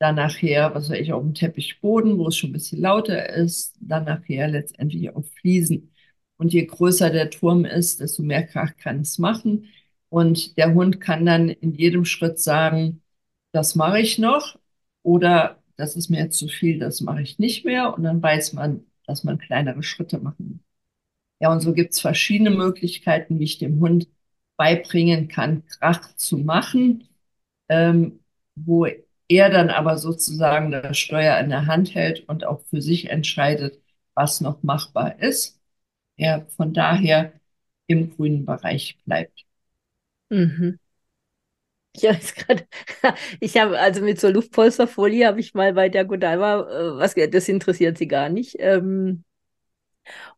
dann 0.00 0.16
nachher, 0.16 0.74
was 0.74 0.90
weiß 0.90 1.00
ich, 1.00 1.12
auf 1.12 1.22
dem 1.22 1.34
Teppichboden, 1.34 2.18
wo 2.18 2.28
es 2.28 2.36
schon 2.36 2.50
ein 2.50 2.54
bisschen 2.54 2.80
lauter 2.82 3.30
ist, 3.30 3.76
dann 3.80 4.04
nachher 4.06 4.48
letztendlich 4.48 5.14
auf 5.16 5.26
Fliesen. 5.40 5.91
Und 6.42 6.52
je 6.52 6.66
größer 6.66 7.10
der 7.10 7.30
Turm 7.30 7.64
ist, 7.64 8.00
desto 8.00 8.24
mehr 8.24 8.42
Krach 8.44 8.76
kann 8.76 9.02
es 9.02 9.18
machen. 9.18 9.68
Und 10.08 10.56
der 10.58 10.74
Hund 10.74 11.00
kann 11.00 11.24
dann 11.24 11.48
in 11.48 11.72
jedem 11.72 12.04
Schritt 12.04 12.40
sagen, 12.40 13.00
das 13.52 13.76
mache 13.76 14.00
ich 14.00 14.18
noch 14.18 14.58
oder 15.02 15.62
das 15.76 15.94
ist 15.94 16.10
mir 16.10 16.30
zu 16.30 16.48
viel, 16.48 16.80
das 16.80 17.00
mache 17.00 17.22
ich 17.22 17.38
nicht 17.38 17.64
mehr. 17.64 17.94
Und 17.94 18.02
dann 18.02 18.20
weiß 18.20 18.54
man, 18.54 18.84
dass 19.06 19.22
man 19.22 19.38
kleinere 19.38 19.84
Schritte 19.84 20.18
machen 20.18 20.48
muss. 20.54 20.60
Ja, 21.40 21.52
und 21.52 21.60
so 21.60 21.74
gibt 21.74 21.92
es 21.92 22.00
verschiedene 22.00 22.50
Möglichkeiten, 22.50 23.38
wie 23.38 23.44
ich 23.44 23.58
dem 23.58 23.78
Hund 23.78 24.08
beibringen 24.56 25.28
kann, 25.28 25.64
Krach 25.66 26.16
zu 26.16 26.38
machen, 26.38 27.08
ähm, 27.68 28.18
wo 28.56 28.86
er 29.28 29.50
dann 29.50 29.70
aber 29.70 29.96
sozusagen 29.96 30.72
das 30.72 30.98
Steuer 30.98 31.38
in 31.38 31.50
der 31.50 31.66
Hand 31.66 31.94
hält 31.94 32.28
und 32.28 32.44
auch 32.44 32.62
für 32.66 32.82
sich 32.82 33.10
entscheidet, 33.10 33.80
was 34.14 34.40
noch 34.40 34.64
machbar 34.64 35.20
ist. 35.20 35.61
Er 36.16 36.46
von 36.56 36.72
daher 36.72 37.32
im 37.86 38.14
grünen 38.14 38.44
Bereich 38.44 38.98
bleibt. 39.04 39.44
Mhm. 40.30 40.78
Ich 41.94 42.06
habe 42.06 42.18
gerade, 42.36 42.66
ich 43.40 43.56
habe 43.58 43.78
also 43.78 44.02
mit 44.02 44.18
so 44.20 44.28
Luftpolsterfolie 44.28 45.26
habe 45.26 45.40
ich 45.40 45.54
mal 45.54 45.74
bei 45.74 45.88
der 45.88 46.04
Godiva, 46.04 46.60
äh, 46.60 46.98
was 46.98 47.14
das 47.14 47.48
interessiert 47.48 47.98
sie 47.98 48.08
gar 48.08 48.28
nicht. 48.28 48.56
Ähm, 48.58 49.24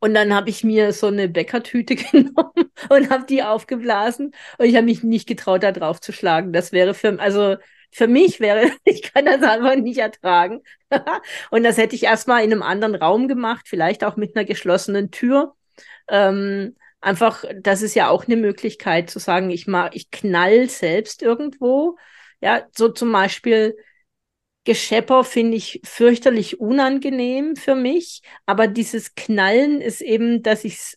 und 0.01 0.15
dann 0.15 0.35
habe 0.35 0.51
ich 0.51 0.65
mir 0.65 0.93
so 0.93 1.07
eine 1.09 1.29
Bäckertüte 1.29 1.97
genommen 1.97 2.71
und 2.89 3.11
habe 3.11 3.25
die 3.27 3.43
aufgeblasen 3.43 4.33
und 4.59 4.67
ich 4.67 4.75
habe 4.77 4.85
mich 4.87 5.03
nicht 5.03 5.27
getraut, 5.29 5.63
da 5.63 5.73
drauf 5.73 6.01
zu 6.01 6.13
schlagen. 6.13 6.53
Das 6.53 6.73
wäre 6.73 6.95
für, 6.95 7.19
also 7.21 7.57
für 7.93 8.09
mich 8.09 8.41
wäre, 8.41 8.71
ich 8.85 9.03
kann 9.03 9.25
das 9.27 9.43
einfach 9.43 9.77
nicht 9.77 9.99
ertragen. 9.99 10.63
und 11.51 11.63
das 11.65 11.79
hätte 11.79 11.95
ich 11.95 12.05
erstmal 12.05 12.45
in 12.45 12.53
einem 12.53 12.63
anderen 12.63 12.95
Raum 12.95 13.29
gemacht, 13.29 13.67
vielleicht 13.69 14.05
auch 14.05 14.17
mit 14.17 14.37
einer 14.37 14.45
geschlossenen 14.45 15.11
Tür. 15.11 15.55
Ähm, 16.09 16.77
einfach, 17.01 17.45
das 17.61 17.83
ist 17.83 17.95
ja 17.95 18.09
auch 18.09 18.27
eine 18.27 18.37
Möglichkeit 18.37 19.11
zu 19.11 19.19
sagen, 19.19 19.51
ich 19.51 19.67
mag, 19.67 19.95
ich 19.97 20.11
knall 20.11 20.69
selbst 20.69 21.23
irgendwo. 21.23 21.97
Ja, 22.41 22.67
so 22.77 22.89
zum 22.89 23.13
Beispiel 23.13 23.77
Geschepper 24.65 25.25
finde 25.25 25.57
ich 25.59 25.81
fürchterlich 25.85 26.59
unangenehm 26.61 27.55
für 27.57 27.75
mich, 27.75 28.23
aber 28.47 28.67
dieses 28.67 29.15
Knallen 29.15 29.81
ist 29.83 30.01
eben, 30.01 30.43
dass 30.43 30.65
ich 30.65 30.97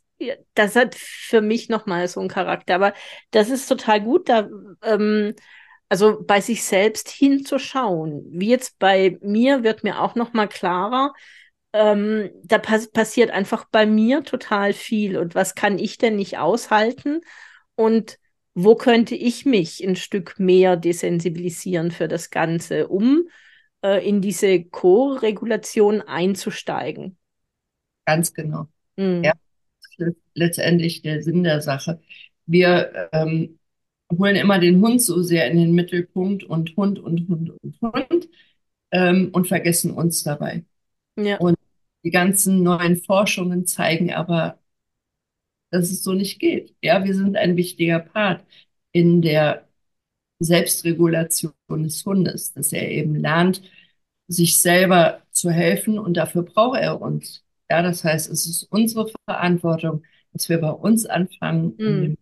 das 0.56 0.76
hat 0.76 0.96
für 0.96 1.42
mich 1.42 1.70
nochmal 1.70 2.08
so 2.08 2.20
einen 2.20 2.30
Charakter. 2.30 2.76
Aber 2.76 2.94
das 3.32 3.50
ist 3.50 3.68
total 3.68 4.02
gut, 4.02 4.30
da, 4.30 4.48
ähm, 4.82 5.36
also 5.90 6.24
bei 6.24 6.42
sich 6.42 6.64
selbst 6.64 7.10
hinzuschauen. 7.10 8.26
Wie 8.30 8.50
jetzt 8.50 8.80
bei 8.80 9.18
mir 9.22 9.64
wird 9.64 9.84
mir 9.84 10.02
auch 10.02 10.16
nochmal 10.16 10.48
klarer, 10.48 11.14
ähm, 11.74 12.30
da 12.44 12.58
pass 12.58 12.90
passiert 12.90 13.32
einfach 13.32 13.66
bei 13.66 13.86
mir 13.86 14.24
total 14.24 14.74
viel. 14.74 15.18
Und 15.18 15.36
was 15.36 15.56
kann 15.56 15.80
ich 15.80 15.98
denn 15.98 16.16
nicht 16.16 16.38
aushalten? 16.38 17.22
Und 17.76 18.18
wo 18.54 18.76
könnte 18.76 19.16
ich 19.16 19.46
mich 19.46 19.86
ein 19.86 19.96
Stück 19.96 20.40
mehr 20.40 20.78
desensibilisieren 20.78 21.92
für 21.92 22.08
das 22.08 22.32
Ganze, 22.32 22.88
um 22.88 23.28
äh, 23.84 24.08
in 24.08 24.22
diese 24.22 24.64
Co-Regulation 24.64 26.02
einzusteigen? 26.02 27.18
Ganz 28.06 28.34
genau. 28.34 28.68
Mhm. 28.96 29.24
Ja, 29.24 29.34
letztendlich 30.34 31.02
der 31.02 31.22
Sinn 31.22 31.44
der 31.44 31.62
Sache. 31.62 32.00
Wir 32.46 33.10
ähm, 33.12 33.60
holen 34.12 34.36
immer 34.36 34.60
den 34.60 34.82
Hund 34.82 35.02
so 35.02 35.22
sehr 35.22 35.50
in 35.52 35.58
den 35.58 35.74
Mittelpunkt 35.74 36.44
und 36.44 36.76
Hund 36.76 37.00
und 37.00 37.28
Hund 37.28 37.52
und 37.62 37.82
Hund 37.82 38.30
ähm, 38.92 39.30
und 39.34 39.48
vergessen 39.48 39.92
uns 39.92 40.24
dabei. 40.24 40.64
Ja. 41.18 41.38
Und 41.38 41.58
die 42.04 42.12
ganzen 42.12 42.64
neuen 42.64 42.98
Forschungen 42.98 43.66
zeigen 43.66 44.14
aber, 44.14 44.60
dass 45.72 45.92
es 45.92 46.04
so 46.04 46.14
nicht 46.14 46.40
geht. 46.40 46.76
Ja, 46.82 47.04
wir 47.04 47.14
sind 47.14 47.36
ein 47.36 47.58
wichtiger 47.58 48.00
Part 48.00 48.46
in 48.92 49.22
der 49.22 49.68
Selbstregulation 50.40 51.54
des 51.70 52.06
Hundes, 52.06 52.54
dass 52.54 52.72
er 52.72 52.90
eben 52.90 53.16
lernt, 53.16 53.62
sich 54.28 54.62
selber 54.62 55.24
zu 55.32 55.52
helfen 55.52 56.00
und 56.00 56.16
dafür 56.16 56.44
braucht 56.44 56.80
er 56.80 57.02
uns. 57.02 57.44
Ja, 57.70 57.82
das 57.82 58.04
heißt, 58.04 58.30
es 58.32 58.46
ist 58.46 58.64
unsere 58.64 59.12
Verantwortung, 59.26 60.04
dass 60.32 60.48
wir 60.50 60.60
bei 60.60 60.70
uns 60.70 61.06
anfangen. 61.06 61.74
Mhm. 61.78 62.18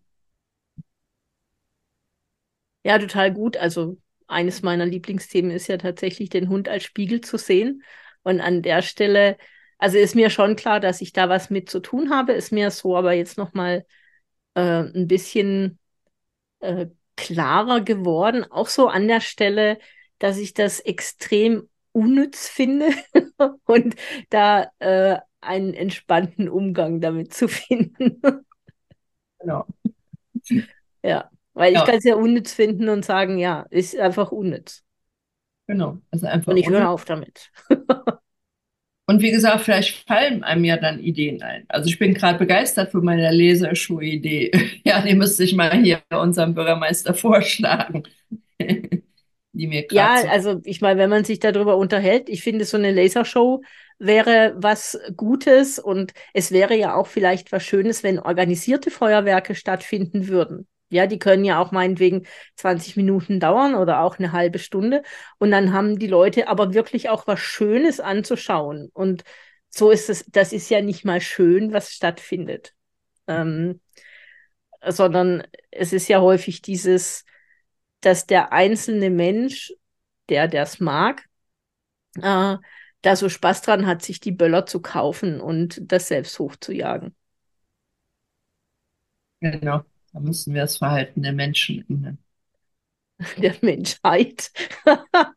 Ja, 2.84 2.98
total 2.98 3.32
gut. 3.32 3.56
Also 3.56 3.98
eines 4.28 4.62
meiner 4.62 4.86
Lieblingsthemen 4.86 5.50
ist 5.50 5.66
ja 5.68 5.76
tatsächlich, 5.76 6.30
den 6.30 6.48
Hund 6.48 6.68
als 6.68 6.84
Spiegel 6.84 7.20
zu 7.20 7.36
sehen. 7.36 7.82
Und 8.26 8.40
an 8.40 8.62
der 8.62 8.82
Stelle 8.82 9.36
also 9.78 9.98
ist 9.98 10.14
mir 10.14 10.30
schon 10.30 10.56
klar, 10.56 10.80
dass 10.80 11.00
ich 11.00 11.12
da 11.12 11.28
was 11.28 11.50
mit 11.50 11.68
zu 11.68 11.80
tun 11.80 12.10
habe, 12.10 12.32
ist 12.32 12.52
mir 12.52 12.70
so 12.70 12.96
aber 12.96 13.12
jetzt 13.12 13.36
nochmal 13.36 13.86
äh, 14.54 14.60
ein 14.82 15.06
bisschen 15.06 15.78
äh, 16.60 16.86
klarer 17.16 17.82
geworden, 17.82 18.44
auch 18.50 18.68
so 18.68 18.88
an 18.88 19.08
der 19.08 19.20
Stelle, 19.20 19.78
dass 20.18 20.38
ich 20.38 20.54
das 20.54 20.80
extrem 20.80 21.68
unnütz 21.92 22.48
finde 22.48 22.88
und 23.64 23.96
da 24.30 24.70
äh, 24.78 25.18
einen 25.40 25.74
entspannten 25.74 26.48
Umgang 26.48 27.00
damit 27.00 27.34
zu 27.34 27.48
finden. 27.48 28.20
genau. 29.38 29.66
Ja, 31.02 31.30
weil 31.52 31.74
ja. 31.74 31.80
ich 31.80 31.86
kann 31.86 31.98
es 31.98 32.04
ja 32.04 32.16
unnütz 32.16 32.52
finden 32.52 32.88
und 32.88 33.04
sagen, 33.04 33.38
ja, 33.38 33.66
ist 33.70 33.96
einfach 33.96 34.32
unnütz. 34.32 34.85
Genau, 35.66 35.98
also 36.10 36.26
einfach. 36.26 36.52
Und 36.52 36.58
ich 36.58 36.68
höre 36.68 36.88
auf 36.88 37.04
damit. 37.04 37.50
Und 39.08 39.22
wie 39.22 39.30
gesagt, 39.30 39.62
vielleicht 39.62 40.04
fallen 40.08 40.42
einem 40.42 40.64
ja 40.64 40.76
dann 40.76 40.98
Ideen 40.98 41.40
ein. 41.40 41.64
Also 41.68 41.88
ich 41.88 41.98
bin 41.98 42.12
gerade 42.12 42.38
begeistert 42.38 42.90
von 42.90 43.04
meiner 43.04 43.32
Laserschuh-Idee. 43.32 44.50
Ja, 44.84 45.00
die 45.00 45.14
müsste 45.14 45.44
ich 45.44 45.54
mal 45.54 45.72
hier 45.82 46.02
unserem 46.10 46.54
Bürgermeister 46.54 47.14
vorschlagen. 47.14 48.02
die 48.58 49.66
mir 49.66 49.86
ja, 49.90 50.18
so 50.22 50.28
also 50.28 50.60
ich 50.64 50.80
meine, 50.80 51.00
wenn 51.00 51.10
man 51.10 51.24
sich 51.24 51.38
darüber 51.38 51.76
unterhält, 51.76 52.28
ich 52.28 52.42
finde, 52.42 52.64
so 52.64 52.76
eine 52.76 52.92
Lasershow 52.92 53.62
wäre 53.98 54.54
was 54.56 54.98
Gutes 55.16 55.78
und 55.78 56.12
es 56.34 56.52
wäre 56.52 56.76
ja 56.76 56.94
auch 56.94 57.06
vielleicht 57.06 57.52
was 57.52 57.64
Schönes, 57.64 58.02
wenn 58.02 58.18
organisierte 58.18 58.90
Feuerwerke 58.90 59.54
stattfinden 59.54 60.28
würden. 60.28 60.66
Ja, 60.88 61.06
die 61.06 61.18
können 61.18 61.44
ja 61.44 61.60
auch 61.60 61.72
meinetwegen 61.72 62.26
20 62.56 62.96
Minuten 62.96 63.40
dauern 63.40 63.74
oder 63.74 64.00
auch 64.00 64.18
eine 64.18 64.32
halbe 64.32 64.58
Stunde. 64.58 65.02
Und 65.38 65.50
dann 65.50 65.72
haben 65.72 65.98
die 65.98 66.06
Leute 66.06 66.48
aber 66.48 66.74
wirklich 66.74 67.08
auch 67.08 67.26
was 67.26 67.40
Schönes 67.40 67.98
anzuschauen. 68.00 68.90
Und 68.94 69.24
so 69.70 69.90
ist 69.90 70.08
es, 70.10 70.24
das 70.28 70.52
ist 70.52 70.70
ja 70.70 70.80
nicht 70.82 71.04
mal 71.04 71.20
schön, 71.20 71.72
was 71.72 71.90
stattfindet. 71.92 72.74
Ähm, 73.26 73.80
sondern 74.86 75.42
es 75.70 75.92
ist 75.92 76.08
ja 76.08 76.20
häufig 76.20 76.62
dieses, 76.62 77.24
dass 78.00 78.26
der 78.26 78.52
einzelne 78.52 79.10
Mensch, 79.10 79.74
der 80.28 80.48
das 80.48 80.80
mag, 80.80 81.24
äh, 82.22 82.56
da 83.02 83.16
so 83.16 83.28
Spaß 83.28 83.62
dran 83.62 83.86
hat, 83.86 84.02
sich 84.02 84.20
die 84.20 84.32
Böller 84.32 84.66
zu 84.66 84.82
kaufen 84.82 85.40
und 85.40 85.80
das 85.82 86.08
selbst 86.08 86.38
hochzujagen. 86.38 87.16
Genau. 89.40 89.86
Da 90.16 90.22
müssen 90.22 90.54
wir 90.54 90.62
das 90.62 90.78
Verhalten 90.78 91.22
der 91.22 91.34
Menschen 91.34 91.84
ändern. 91.90 92.16
Der 93.36 93.54
Menschheit. 93.60 94.50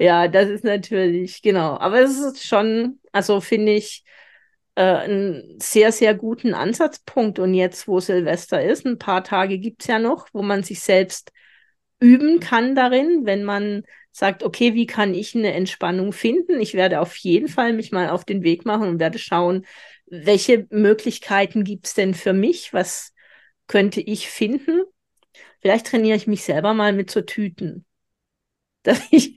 ja, 0.00 0.26
das 0.26 0.48
ist 0.48 0.64
natürlich, 0.64 1.42
genau. 1.42 1.78
Aber 1.78 2.00
es 2.00 2.18
ist 2.18 2.44
schon, 2.44 2.98
also 3.12 3.40
finde 3.40 3.74
ich, 3.74 4.02
äh, 4.74 4.82
einen 4.82 5.60
sehr, 5.60 5.92
sehr 5.92 6.12
guten 6.12 6.52
Ansatzpunkt. 6.52 7.38
Und 7.38 7.54
jetzt, 7.54 7.86
wo 7.86 8.00
Silvester 8.00 8.60
ist, 8.60 8.84
ein 8.84 8.98
paar 8.98 9.22
Tage 9.22 9.60
gibt 9.60 9.82
es 9.82 9.86
ja 9.86 10.00
noch, 10.00 10.26
wo 10.32 10.42
man 10.42 10.64
sich 10.64 10.80
selbst 10.80 11.30
üben 12.00 12.40
kann 12.40 12.74
darin, 12.74 13.26
wenn 13.26 13.44
man 13.44 13.84
sagt, 14.10 14.42
okay, 14.42 14.74
wie 14.74 14.86
kann 14.86 15.14
ich 15.14 15.36
eine 15.36 15.52
Entspannung 15.52 16.12
finden? 16.12 16.60
Ich 16.60 16.74
werde 16.74 17.00
auf 17.00 17.14
jeden 17.16 17.46
Fall 17.46 17.74
mich 17.74 17.92
mal 17.92 18.10
auf 18.10 18.24
den 18.24 18.42
Weg 18.42 18.64
machen 18.64 18.88
und 18.88 18.98
werde 18.98 19.20
schauen, 19.20 19.66
welche 20.10 20.66
Möglichkeiten 20.70 21.64
gibt 21.64 21.86
es 21.86 21.94
denn 21.94 22.14
für 22.14 22.32
mich? 22.32 22.74
Was 22.74 23.14
könnte 23.66 24.00
ich 24.00 24.28
finden? 24.28 24.82
Vielleicht 25.60 25.86
trainiere 25.86 26.16
ich 26.16 26.26
mich 26.26 26.42
selber 26.42 26.74
mal 26.74 26.92
mit 26.92 27.10
so 27.10 27.22
Tüten. 27.22 27.86
Dass 28.82 29.00
ich, 29.10 29.36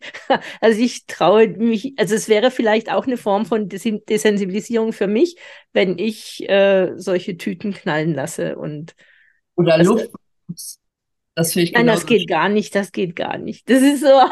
also 0.62 0.82
ich 0.82 1.06
traue 1.06 1.50
mich, 1.50 1.94
also 1.98 2.16
es 2.16 2.30
wäre 2.30 2.50
vielleicht 2.50 2.90
auch 2.90 3.06
eine 3.06 3.18
Form 3.18 3.46
von 3.46 3.68
Desensibilisierung 3.68 4.94
für 4.94 5.08
mich, 5.08 5.36
wenn 5.74 5.98
ich 5.98 6.48
äh, 6.50 6.94
solche 6.96 7.38
Tüten 7.38 7.74
knallen 7.74 8.14
lasse 8.14 8.56
und 8.56 8.96
oder 9.56 9.78
das, 9.78 9.88
Luft. 9.88 10.10
Das 11.36 11.52
finde 11.52 11.66
ich 11.66 11.74
Nein, 11.74 11.88
das 11.88 12.06
geht 12.06 12.30
gar 12.30 12.48
nicht, 12.48 12.74
das 12.74 12.94
geht 12.94 13.18
gar 13.18 13.38
nicht. 13.38 13.70
Das 13.70 13.82
ist 13.82 14.00
so. 14.00 14.08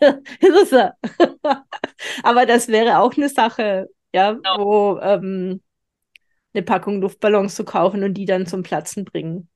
das 0.00 0.16
ist 0.40 0.70
so. 0.70 0.90
Aber 2.22 2.44
das 2.44 2.68
wäre 2.68 2.98
auch 2.98 3.16
eine 3.16 3.30
Sache, 3.30 3.88
ja, 4.12 4.32
genau. 4.32 4.58
wo 4.58 5.00
ähm, 5.00 5.60
eine 6.54 6.62
Packung 6.62 7.00
Luftballons 7.00 7.54
zu 7.54 7.64
kaufen 7.64 8.04
und 8.04 8.14
die 8.14 8.26
dann 8.26 8.46
zum 8.46 8.62
Platzen 8.62 9.04
bringen. 9.04 9.48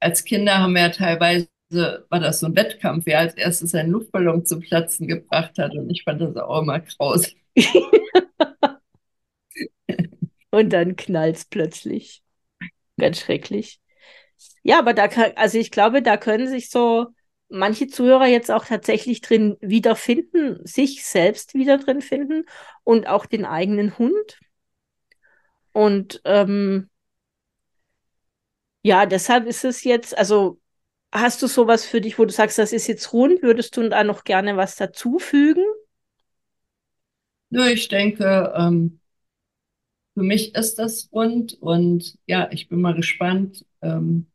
Als 0.00 0.24
Kinder 0.24 0.58
haben 0.58 0.74
wir 0.74 0.82
ja 0.82 0.88
teilweise, 0.90 1.48
war 1.70 2.20
das 2.20 2.40
so 2.40 2.46
ein 2.46 2.56
Wettkampf, 2.56 3.04
wer 3.06 3.18
als 3.18 3.34
erstes 3.34 3.74
einen 3.74 3.90
Luftballon 3.90 4.46
zum 4.46 4.60
Platzen 4.60 5.06
gebracht 5.06 5.58
hat 5.58 5.74
und 5.74 5.90
ich 5.90 6.04
fand 6.04 6.20
das 6.20 6.36
auch 6.36 6.62
immer 6.62 6.80
grausig. 6.80 7.36
und 10.50 10.72
dann 10.72 10.96
knallt 10.96 11.36
es 11.36 11.44
plötzlich. 11.44 12.22
Ganz 12.98 13.20
schrecklich. 13.20 13.80
Ja, 14.62 14.78
aber 14.78 14.94
da 14.94 15.08
kann, 15.08 15.32
also 15.36 15.58
ich 15.58 15.70
glaube, 15.70 16.02
da 16.02 16.16
können 16.16 16.48
sich 16.48 16.70
so 16.70 17.08
manche 17.48 17.88
Zuhörer 17.88 18.26
jetzt 18.26 18.50
auch 18.50 18.64
tatsächlich 18.64 19.20
drin 19.20 19.56
wiederfinden, 19.60 20.64
sich 20.66 21.04
selbst 21.06 21.54
wieder 21.54 21.78
drin 21.78 22.02
finden 22.02 22.44
und 22.84 23.06
auch 23.08 23.26
den 23.26 23.44
eigenen 23.44 23.98
Hund. 23.98 24.38
Und 25.72 26.20
ähm, 26.24 26.90
ja, 28.82 29.06
deshalb 29.06 29.46
ist 29.46 29.64
es 29.64 29.84
jetzt, 29.84 30.16
also 30.16 30.60
hast 31.12 31.42
du 31.42 31.46
sowas 31.46 31.84
für 31.84 32.00
dich, 32.00 32.18
wo 32.18 32.24
du 32.24 32.32
sagst, 32.32 32.58
das 32.58 32.72
ist 32.72 32.86
jetzt 32.86 33.12
rund, 33.12 33.42
würdest 33.42 33.76
du 33.76 33.88
da 33.88 34.04
noch 34.04 34.24
gerne 34.24 34.56
was 34.56 34.76
dazufügen? 34.76 35.64
Nö, 37.50 37.66
ich 37.70 37.88
denke, 37.88 38.52
ähm, 38.56 39.00
für 40.14 40.22
mich 40.22 40.54
ist 40.54 40.78
das 40.78 41.08
rund 41.12 41.54
und 41.60 42.18
ja, 42.26 42.50
ich 42.52 42.68
bin 42.68 42.80
mal 42.80 42.94
gespannt. 42.94 43.64
Ähm, 43.82 44.26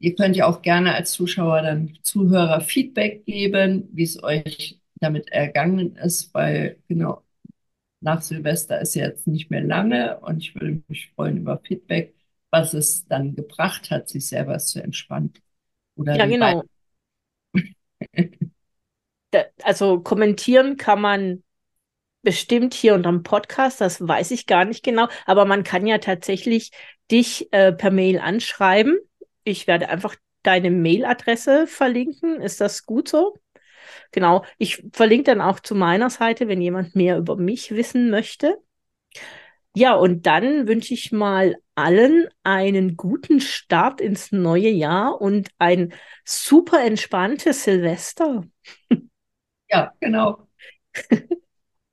ihr 0.00 0.14
könnt 0.16 0.34
ja 0.34 0.46
auch 0.46 0.62
gerne 0.62 0.94
als 0.94 1.12
Zuschauer 1.12 1.62
dann 1.62 1.98
Zuhörer 2.02 2.60
Feedback 2.60 3.24
geben, 3.26 3.88
wie 3.92 4.02
es 4.02 4.20
euch 4.22 4.80
damit 4.98 5.30
ergangen 5.30 5.96
ist, 5.96 6.34
weil 6.34 6.78
genau 6.88 7.22
nach 8.00 8.22
Silvester 8.22 8.80
ist 8.80 8.94
ja 8.94 9.04
jetzt 9.06 9.26
nicht 9.26 9.50
mehr 9.50 9.60
lange 9.60 10.18
und 10.20 10.38
ich 10.38 10.54
würde 10.54 10.82
mich 10.88 11.12
freuen 11.14 11.36
über 11.36 11.58
Feedback, 11.58 12.14
was 12.50 12.74
es 12.74 13.06
dann 13.06 13.34
gebracht 13.34 13.90
hat, 13.90 14.08
sich 14.08 14.26
selber 14.26 14.58
zu 14.58 14.82
entspannen. 14.82 15.34
Oder 15.96 16.16
ja, 16.16 16.26
genau. 16.26 16.64
also 19.62 20.00
kommentieren 20.00 20.78
kann 20.78 21.00
man 21.00 21.42
bestimmt 22.22 22.74
hier 22.74 22.94
unterm 22.94 23.22
Podcast, 23.22 23.80
das 23.80 24.06
weiß 24.06 24.30
ich 24.30 24.46
gar 24.46 24.64
nicht 24.64 24.82
genau, 24.82 25.08
aber 25.26 25.44
man 25.44 25.62
kann 25.62 25.86
ja 25.86 25.98
tatsächlich 25.98 26.70
dich 27.10 27.52
äh, 27.52 27.72
per 27.72 27.90
Mail 27.90 28.18
anschreiben. 28.18 28.98
Ich 29.44 29.66
werde 29.66 29.88
einfach 29.88 30.16
deine 30.42 30.70
Mailadresse 30.70 31.66
verlinken. 31.66 32.40
Ist 32.40 32.60
das 32.60 32.86
gut 32.86 33.08
so? 33.08 33.38
Genau. 34.12 34.44
Ich 34.58 34.84
verlinke 34.92 35.24
dann 35.24 35.40
auch 35.40 35.60
zu 35.60 35.74
meiner 35.74 36.10
Seite, 36.10 36.48
wenn 36.48 36.60
jemand 36.60 36.96
mehr 36.96 37.18
über 37.18 37.36
mich 37.36 37.72
wissen 37.72 38.10
möchte. 38.10 38.58
Ja, 39.74 39.94
und 39.94 40.26
dann 40.26 40.66
wünsche 40.66 40.94
ich 40.94 41.12
mal 41.12 41.56
allen 41.76 42.26
einen 42.42 42.96
guten 42.96 43.40
Start 43.40 44.00
ins 44.00 44.32
neue 44.32 44.68
Jahr 44.68 45.20
und 45.20 45.48
ein 45.58 45.92
super 46.24 46.84
entspanntes 46.84 47.64
Silvester. 47.64 48.44
Ja, 49.70 49.92
genau. 50.00 50.48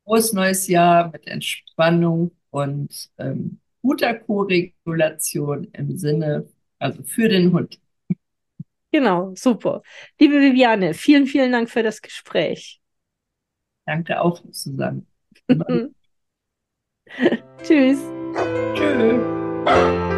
Frohes 0.06 0.34
neues 0.34 0.68
Jahr 0.68 1.12
mit 1.12 1.28
Entspannung 1.28 2.32
und 2.52 3.10
ähm, 3.18 3.60
guter 3.82 4.16
Co-Regulation 4.16 5.66
im 5.74 5.98
Sinne, 5.98 6.48
also 6.80 7.04
für 7.04 7.30
den 7.30 7.52
Hund. 7.54 7.80
Genau, 8.92 9.34
super. 9.36 9.82
Liebe 10.20 10.40
Viviane, 10.42 10.94
vielen, 10.94 11.28
vielen 11.28 11.52
Dank 11.52 11.70
für 11.70 11.84
das 11.84 12.02
Gespräch. 12.02 12.80
Danke 13.86 14.22
auch, 14.22 14.42
Susanne. 14.52 15.06
Tschüss. 17.64 18.00
Tschüss. 18.76 20.17